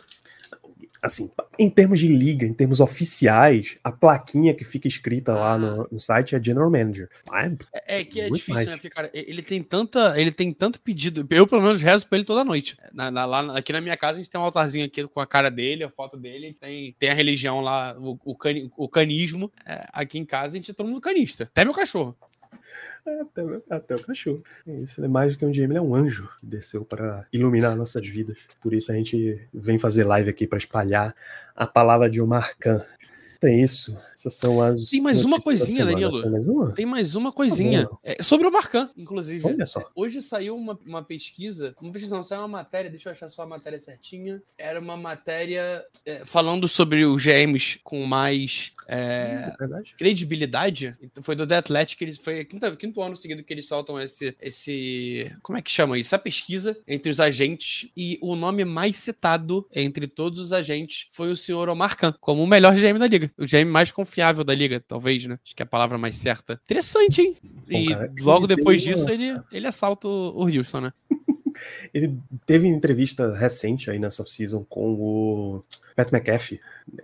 [1.02, 1.30] Assim,
[1.60, 6.00] em termos de liga, em termos oficiais, a plaquinha que fica escrita lá no, no
[6.00, 7.10] site é General Manager.
[7.30, 8.68] Mas, É, é que é difícil, mais.
[8.68, 8.74] né?
[8.74, 10.20] Porque, cara, ele tem tanta.
[10.20, 11.26] Ele tem tanto pedido.
[11.30, 12.78] Eu, pelo menos, rezo pra ele toda noite.
[12.94, 15.28] Na, na- lá, aqui na minha casa, a gente tem um altarzinho aqui com a
[15.28, 16.56] cara dele, a foto dele.
[16.60, 19.52] Tem, tem a religião lá, o, o, cani- o canismo.
[19.66, 21.44] É, aqui em casa, a gente é todo mundo canista.
[21.44, 22.16] Até meu cachorro.
[23.06, 24.44] Até, até o cachorro.
[24.68, 27.26] É Isso, é mais do que um GM, ele é um anjo que desceu para
[27.32, 28.38] iluminar nossas vidas.
[28.62, 31.16] Por isso a gente vem fazer live aqui para espalhar
[31.56, 32.84] a palavra de Omar Khan.
[33.42, 33.98] Então é isso.
[34.14, 34.88] Essas são as.
[34.88, 35.84] Tem mais uma coisinha.
[35.84, 36.22] Danilo.
[36.22, 36.72] Tem mais uma?
[36.74, 37.88] Tem mais uma coisinha.
[37.90, 37.98] bom.
[38.04, 39.48] É, sobre o Marcan, inclusive.
[39.48, 39.90] Olha só.
[39.96, 43.42] Hoje saiu uma, uma pesquisa, uma pesquisa não, saiu uma matéria, deixa eu achar só
[43.42, 44.40] a matéria certinha.
[44.60, 50.96] Era uma matéria é, falando sobre os GMs com mais é, É credibilidade.
[51.02, 54.36] Então, foi do The Athletic, eles, foi quinto, quinto ano seguido que eles soltam esse,
[54.42, 55.32] esse.
[55.42, 56.14] Como é que chama isso?
[56.14, 57.90] A pesquisa entre os agentes.
[57.96, 62.44] E o nome mais citado entre todos os agentes foi o senhor Omar Khan, como
[62.44, 63.31] o melhor GM da liga.
[63.38, 65.40] O GM mais confiável da liga, talvez, né?
[65.44, 66.60] Acho que é a palavra mais certa.
[66.66, 67.38] Interessante, hein?
[67.44, 70.94] Bom, e cara, logo depois uma- disso, ele, ele assalta o o Houston, né?
[71.94, 75.64] Ele teve entrevista recente aí nessa off-season com o
[76.02, 76.60] Pat McAfee,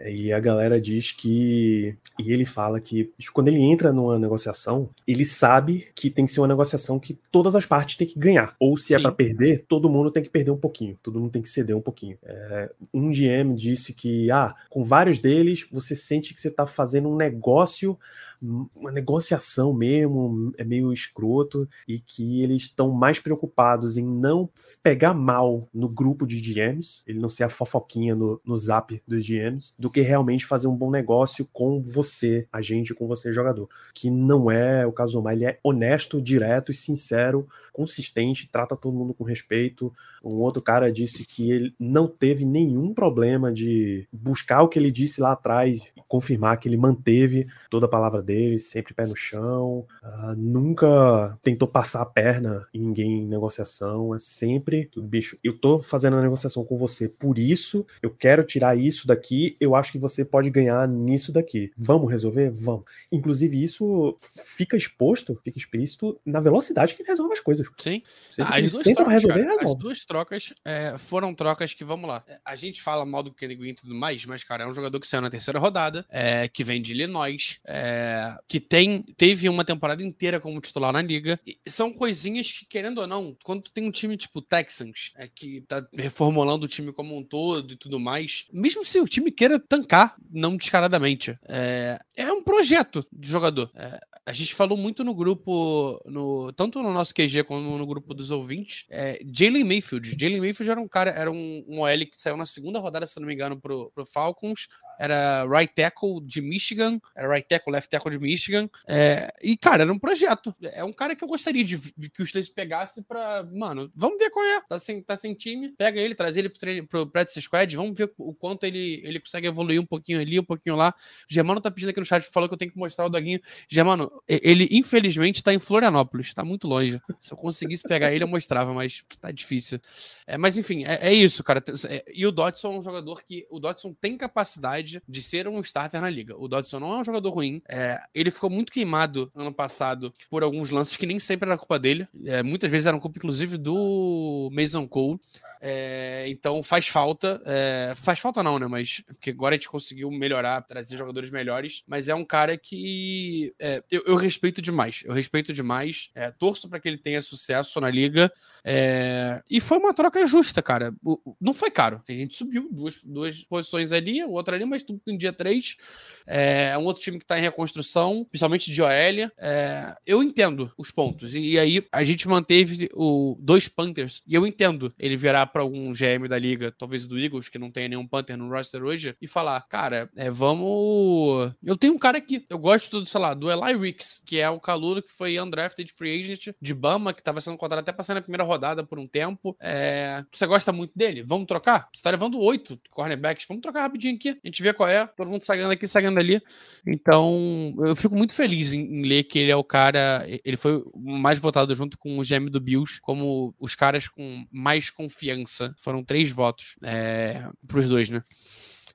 [0.06, 1.96] e a galera diz que.
[2.20, 6.40] E ele fala que quando ele entra numa negociação, ele sabe que tem que ser
[6.42, 8.56] uma negociação que todas as partes têm que ganhar.
[8.60, 9.04] Ou se é Sim.
[9.04, 11.82] pra perder, todo mundo tem que perder um pouquinho, todo mundo tem que ceder um
[11.82, 12.18] pouquinho.
[12.24, 17.10] É, um GM disse que, ah, com vários deles, você sente que você tá fazendo
[17.10, 17.98] um negócio
[18.42, 24.50] uma negociação mesmo, é meio escroto, e que eles estão mais preocupados em não
[24.84, 29.28] pegar mal no grupo de GMs, ele não ser a fofoquinha no, no zap dos
[29.28, 33.70] GMs, do que realmente fazer um bom negócio com você, agente, com você, jogador.
[33.94, 38.98] Que não é o caso Omar, ele é honesto, direto e sincero, consistente, trata todo
[38.98, 39.94] mundo com respeito.
[40.24, 44.92] Um outro cara disse que ele não teve nenhum problema de buscar o que ele
[44.92, 49.16] disse lá atrás e confirmar que ele manteve toda a palavra dele, sempre pé no
[49.16, 55.58] chão, ah, nunca tentou passar a perna em ninguém em negociação, é sempre, bicho, eu
[55.58, 59.92] tô fazendo a negociação com você, por isso eu quero tirar isso daqui, eu acho
[59.92, 61.72] que você pode ganhar nisso daqui.
[61.78, 62.50] Vamos resolver?
[62.52, 62.84] Vamos.
[63.12, 67.68] Inclusive, isso fica exposto, fica explícito na velocidade que ele resolve as coisas.
[67.78, 68.02] Sim.
[68.40, 72.24] Ah, as duas trocas, resolver, cara, as duas trocas é, foram trocas que, vamos lá,
[72.44, 75.00] a gente fala mal do Kenny Green e tudo mais, mas, cara, é um jogador
[75.00, 79.64] que saiu na terceira rodada, é, que vem de Illinois, é, que tem, teve uma
[79.64, 81.40] temporada inteira como titular na liga.
[81.46, 85.28] E são coisinhas que, querendo ou não, quando tu tem um time tipo Texans, é,
[85.28, 89.32] que tá reformulando o time como um todo e tudo mais, mesmo se o time
[89.32, 93.70] queira tancar, não descaradamente, é, é um projeto de jogador.
[93.76, 98.14] É, a gente falou muito no grupo, no, tanto no nosso QG como no grupo
[98.14, 98.86] dos ouvintes.
[98.90, 100.18] É, Jalen Mayfield.
[100.20, 103.18] Jalen Mayfield era um cara, era um, um OL que saiu na segunda rodada, se
[103.22, 104.68] não me engano, pro, pro Falcons.
[105.00, 107.00] Era right tackle de Michigan.
[107.16, 108.70] Era right tackle, left tackle de Michigan.
[108.86, 110.54] É, e, cara, era um projeto.
[110.62, 113.48] É um cara que eu gostaria de, de que o Steelers pegasse pra.
[113.54, 114.62] Mano, vamos ver qual é.
[114.68, 115.70] Tá sem, tá sem time.
[115.78, 117.78] Pega ele, traz ele pro, treino, pro squad.
[117.78, 120.94] Vamos ver o quanto ele, ele consegue evoluir um pouquinho ali, um pouquinho lá.
[121.30, 123.40] O Germano tá pedindo aqui no chat, falou que eu tenho que mostrar o Doguinho.
[123.68, 127.02] Germano, ele infelizmente tá em Florianópolis, tá muito longe.
[127.20, 129.80] Se eu conseguisse pegar ele, eu mostrava, mas tá difícil.
[130.26, 131.64] É, mas enfim, é, é isso, cara.
[131.90, 133.46] É, E o Dodson é um jogador que.
[133.50, 136.36] O Dodson tem capacidade de ser um starter na liga.
[136.38, 137.62] O Dodson não é um jogador ruim.
[137.68, 141.80] É, ele ficou muito queimado ano passado por alguns lances que nem sempre era culpa
[141.80, 142.08] dele.
[142.26, 145.20] É, muitas vezes eram culpa, inclusive, do Mason Cole.
[145.60, 147.42] É, então faz falta.
[147.46, 148.68] é, faz falta não, né?
[148.68, 151.84] Mas porque agora a gente conseguiu melhorar, trazer jogadores melhores.
[151.88, 153.54] Mas é um cara que.
[153.60, 155.04] é, eu, eu respeito demais.
[155.06, 156.10] Eu respeito demais.
[156.16, 158.32] É, torço para que ele tenha sucesso na liga.
[158.64, 160.94] É, e foi uma troca justa, cara.
[161.04, 162.02] O, não foi caro.
[162.08, 165.78] A gente subiu duas, duas posições ali, outra ali, mas tudo em dia 3.
[166.26, 168.90] É um outro time que está em reconstrução, principalmente de OL.
[169.38, 171.34] É, eu entendo os pontos.
[171.34, 174.22] E, e, aí a gente manteve o dois Panthers.
[174.28, 177.72] E eu entendo ele virar para algum GM da liga, talvez do Eagles, que não
[177.72, 181.54] tenha nenhum Panther no roster hoje, e falar: cara, é, vamos.
[181.64, 182.46] Eu tenho um cara aqui.
[182.50, 186.20] Eu gosto, sei lá, do Eli Ricks, que é o caludo que foi undrafted free
[186.20, 189.56] agent de Bama, que estava sendo contratado até passando na primeira rodada por um tempo.
[189.62, 190.24] É...
[190.32, 191.24] Você gosta muito dele?
[191.24, 191.88] Vamos trocar?
[191.94, 193.46] Você tá levando oito cornerbacks.
[193.48, 194.30] Vamos trocar rapidinho aqui.
[194.30, 195.06] A gente vê qual é.
[195.06, 196.42] Todo mundo saindo aqui, saindo ali.
[196.86, 200.26] Então, eu fico muito feliz em, em ler que ele é o cara.
[200.44, 204.90] Ele foi mais votado junto com o GM do Bills como os caras com mais
[204.90, 205.74] confiança.
[205.78, 208.17] Foram três votos é, pros dois, né?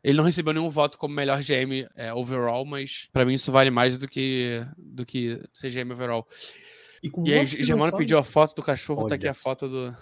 [0.03, 3.71] Ele não recebeu nenhum voto como melhor GM é, overall, mas para mim isso vale
[3.71, 6.27] mais do que, do que ser GM overall.
[7.03, 9.97] E, e aí, Germano pediu a foto do cachorro, Olha tá aqui a foto do,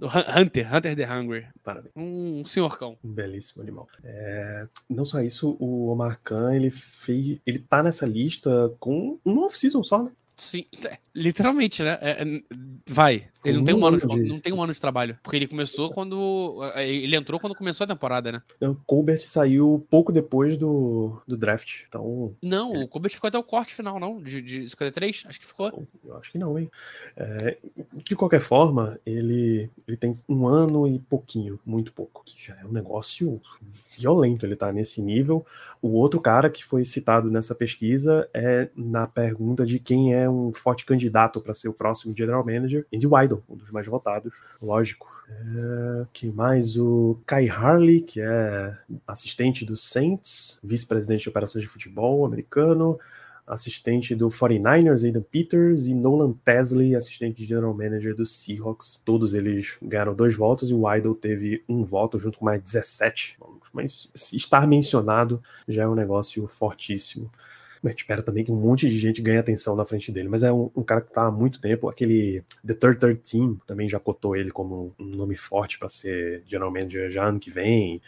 [0.00, 1.46] do Hunter, Hunter the Hungry.
[1.62, 1.92] Parabéns.
[1.94, 2.96] Um, um senhor cão.
[3.04, 3.86] Um belíssimo animal.
[4.02, 7.38] É, não só isso, o Omar Khan, ele fez.
[7.46, 10.10] Ele tá nessa lista com um off-season só, né?
[10.40, 11.98] Sim, é, literalmente, né?
[12.00, 12.42] É, é,
[12.88, 13.28] vai.
[13.44, 14.22] Ele não tem, um ano de...
[14.22, 15.18] não tem um ano de trabalho.
[15.22, 16.58] Porque ele começou quando.
[16.74, 18.42] É, ele entrou quando começou a temporada, né?
[18.60, 21.82] O Colbert saiu pouco depois do, do draft.
[21.86, 22.34] Então.
[22.42, 24.20] Não, o Colbert ficou até o corte final, não?
[24.20, 25.24] De, de 53?
[25.26, 25.86] Acho que ficou.
[26.04, 26.70] Eu acho que não, hein?
[27.16, 27.58] É,
[27.92, 32.22] de qualquer forma, ele, ele tem um ano e pouquinho, muito pouco.
[32.24, 33.40] Que já é um negócio
[33.98, 35.44] violento ele tá nesse nível.
[35.82, 40.52] O outro cara que foi citado nessa pesquisa é na pergunta de quem é um
[40.52, 45.10] forte candidato para ser o próximo general manager, Andy Weidel, um dos mais votados, lógico.
[45.28, 46.76] É, quem mais?
[46.76, 48.76] O Kai Harley, que é
[49.06, 52.98] assistente do Saints, vice-presidente de operações de futebol americano,
[53.50, 59.02] assistente do 49ers, Aidan Peters, e Nolan Tesley, assistente de general manager do Seahawks.
[59.04, 63.36] Todos eles ganharam dois votos e o Idol teve um voto junto com mais 17.
[63.72, 67.30] Mas estar mencionado já é um negócio fortíssimo.
[67.82, 70.52] Gente espera também que um monte de gente ganhe atenção na frente dele, mas é
[70.52, 71.88] um, um cara que está há muito tempo.
[71.88, 76.70] Aquele The Third Team também já cotou ele como um nome forte para ser general
[76.70, 78.02] manager já ano que vem.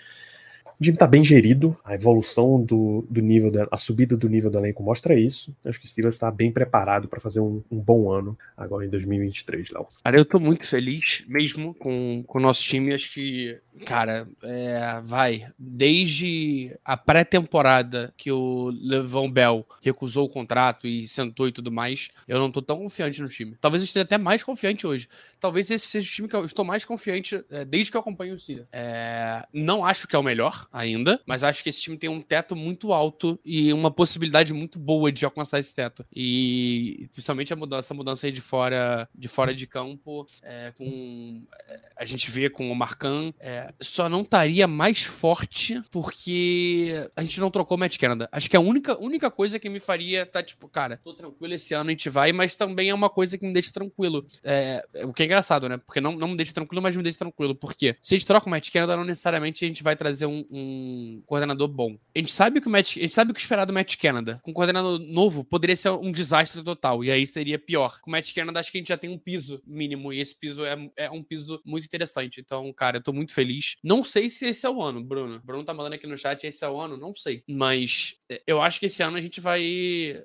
[0.83, 4.51] O time tá bem gerido, a evolução do, do nível, da, a subida do nível
[4.51, 5.55] do elenco mostra isso.
[5.64, 8.89] Acho que o Steelers está bem preparado para fazer um, um, bom ano agora em
[8.89, 9.87] 2023, Léo.
[10.03, 12.93] Cara, eu tô muito feliz mesmo com, com o nosso time.
[12.93, 15.47] Acho que, cara, é, vai.
[15.57, 22.09] Desde a pré-temporada que o Levão Bell recusou o contrato e sentou e tudo mais,
[22.26, 23.55] eu não tô tão confiante no time.
[23.61, 25.09] Talvez eu esteja até mais confiante hoje.
[25.39, 28.35] Talvez esse seja o time que eu estou mais confiante é, desde que eu acompanho
[28.35, 28.66] o Steelers.
[28.72, 32.20] É, não acho que é o melhor ainda, mas acho que esse time tem um
[32.20, 36.05] teto muito alto e uma possibilidade muito boa de alcançar esse teto.
[36.14, 41.43] E principalmente a mudança, essa mudança aí de fora de, fora de campo, é, com
[41.68, 47.23] é, a gente vê com o Marcan, é, só não estaria mais forte porque a
[47.23, 48.29] gente não trocou o Matt Canada.
[48.33, 51.55] Acho que é a única, única coisa que me faria tá tipo, cara, tô tranquilo
[51.55, 54.27] esse ano, a gente vai, mas também é uma coisa que me deixa tranquilo.
[54.43, 55.77] É, o que é engraçado, né?
[55.77, 57.55] Porque não, não me deixa tranquilo, mas me deixa tranquilo.
[57.55, 60.45] Porque se a gente troca o Matt Canada, não necessariamente a gente vai trazer um,
[60.51, 61.99] um um coordenador bom.
[62.15, 64.41] A gente sabe que o Matt, a gente sabe o que esperar do Matt Canada.
[64.43, 67.05] Com um coordenador novo, poderia ser um desastre total.
[67.05, 68.01] E aí seria pior.
[68.01, 70.13] Com o Matt Canada, acho que a gente já tem um piso mínimo.
[70.13, 72.41] E esse piso é, é um piso muito interessante.
[72.41, 73.77] Então, cara, eu tô muito feliz.
[73.83, 75.41] Não sei se esse é o ano, Bruno.
[75.45, 76.97] Bruno tá mandando aqui no chat, esse é o ano?
[76.97, 77.43] Não sei.
[77.49, 79.63] Mas é, eu acho que esse ano a gente vai.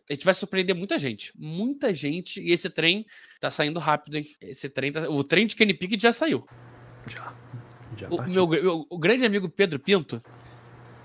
[0.09, 1.31] A gente vai surpreender muita gente.
[1.37, 2.39] Muita gente.
[2.41, 3.05] E esse trem
[3.39, 4.25] tá saindo rápido, hein?
[4.41, 5.09] Esse trem tá...
[5.09, 6.45] O trem de Kenny Pickett já saiu.
[7.07, 7.35] Já.
[8.09, 10.21] O, meu, o grande amigo Pedro Pinto,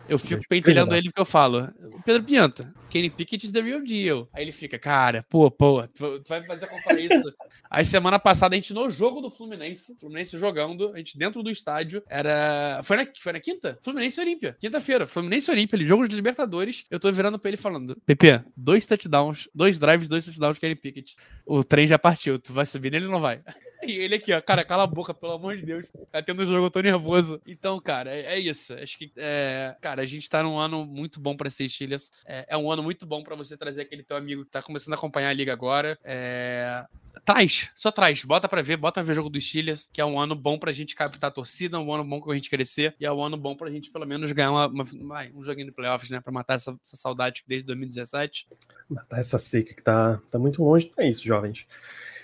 [0.09, 1.69] eu fico pentelhando ele porque eu falo,
[2.05, 4.29] Pedro Pinto, Kenny Pickett is the real deal.
[4.33, 7.35] Aí ele fica, cara, pô, pô, tu, tu vai fazer comparar isso.
[7.71, 11.51] Aí semana passada a gente no jogo do Fluminense, Fluminense jogando, a gente dentro do
[11.51, 12.81] estádio, era.
[12.83, 13.79] Foi na, foi na quinta?
[13.81, 14.57] Fluminense Olímpia.
[14.61, 16.85] Quinta-feira, Fluminense Olímpia, ele jogo de Libertadores.
[16.91, 21.17] Eu tô virando pra ele falando, PP, dois touchdowns, dois drives, dois touchdowns Kenny Pickett.
[21.47, 23.41] O trem já partiu, tu vai subir nele ou não vai?
[23.83, 25.87] E ele aqui, ó, cara, cala a boca, pelo amor de Deus.
[26.11, 27.41] Tá tendo jogo, eu tô nervoso.
[27.47, 28.73] Então, cara, é, é isso.
[28.75, 32.11] Acho que, é, cara, a gente tá num ano muito bom pra ser Steelers.
[32.25, 34.95] É, é um ano muito bom pra você trazer aquele teu amigo que tá começando
[34.95, 35.99] a acompanhar a liga agora.
[36.05, 36.85] É,
[37.25, 40.05] traz, só traz, bota pra ver, bota pra ver o jogo dos Steelers, que é
[40.05, 43.07] um ano bom pra gente captar a torcida, um ano bom pra gente crescer, e
[43.07, 46.11] é um ano bom pra gente pelo menos ganhar uma, uma, um joguinho de playoffs,
[46.11, 48.49] né, pra matar essa, essa saudade desde 2017.
[48.89, 51.67] Matar essa seca que tá, tá muito longe, é isso, jovens.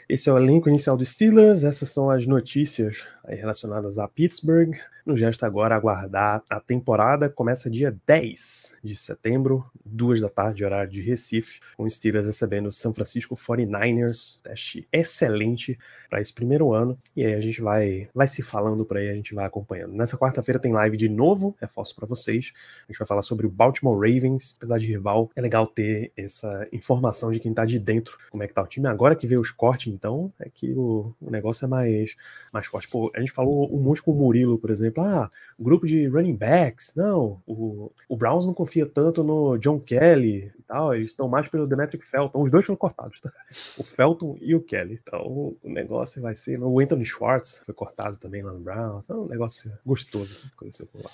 [0.08, 4.74] Esse é o elenco inicial do Steelers, essas são as notícias, relacionadas a Pittsburgh.
[5.04, 7.30] Nos resta agora aguardar a temporada.
[7.30, 12.66] Começa dia 10 de setembro, duas da tarde, horário de Recife, com os Steelers recebendo
[12.66, 14.40] o San Francisco 49ers.
[14.42, 15.78] Teste excelente
[16.10, 16.98] para esse primeiro ano.
[17.16, 19.94] E aí a gente vai, vai se falando por aí, a gente vai acompanhando.
[19.94, 22.52] Nessa quarta-feira tem live de novo, reforço para vocês.
[22.86, 24.56] A gente vai falar sobre o Baltimore Ravens.
[24.58, 28.48] Apesar de rival, é legal ter essa informação de quem tá de dentro, como é
[28.48, 28.86] que tá o time.
[28.88, 32.14] Agora que vê os cortes, então, é que o, o negócio é mais,
[32.52, 32.88] mais forte.
[32.88, 35.02] Pô, a gente falou um monte com o Murilo, por exemplo.
[35.02, 36.94] Ah, grupo de running backs.
[36.94, 40.94] Não, o, o Browns não confia tanto no John Kelly e tal.
[40.94, 42.42] Eles estão mais pelo Demetric Felton.
[42.42, 43.32] Os dois foram cortados, tá?
[43.76, 45.00] O Felton e o Kelly.
[45.02, 46.62] Então, o negócio vai ser.
[46.62, 49.10] O Anthony Schwartz foi cortado também lá no Browns.
[49.10, 51.10] É um negócio gostoso que aconteceu por lá.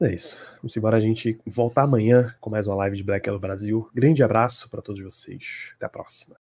[0.00, 0.40] É isso.
[0.56, 3.88] Vamos embora a gente voltar amanhã com mais uma live de Black Yellow Brasil.
[3.94, 5.72] Grande abraço para todos vocês.
[5.76, 6.36] Até a próxima.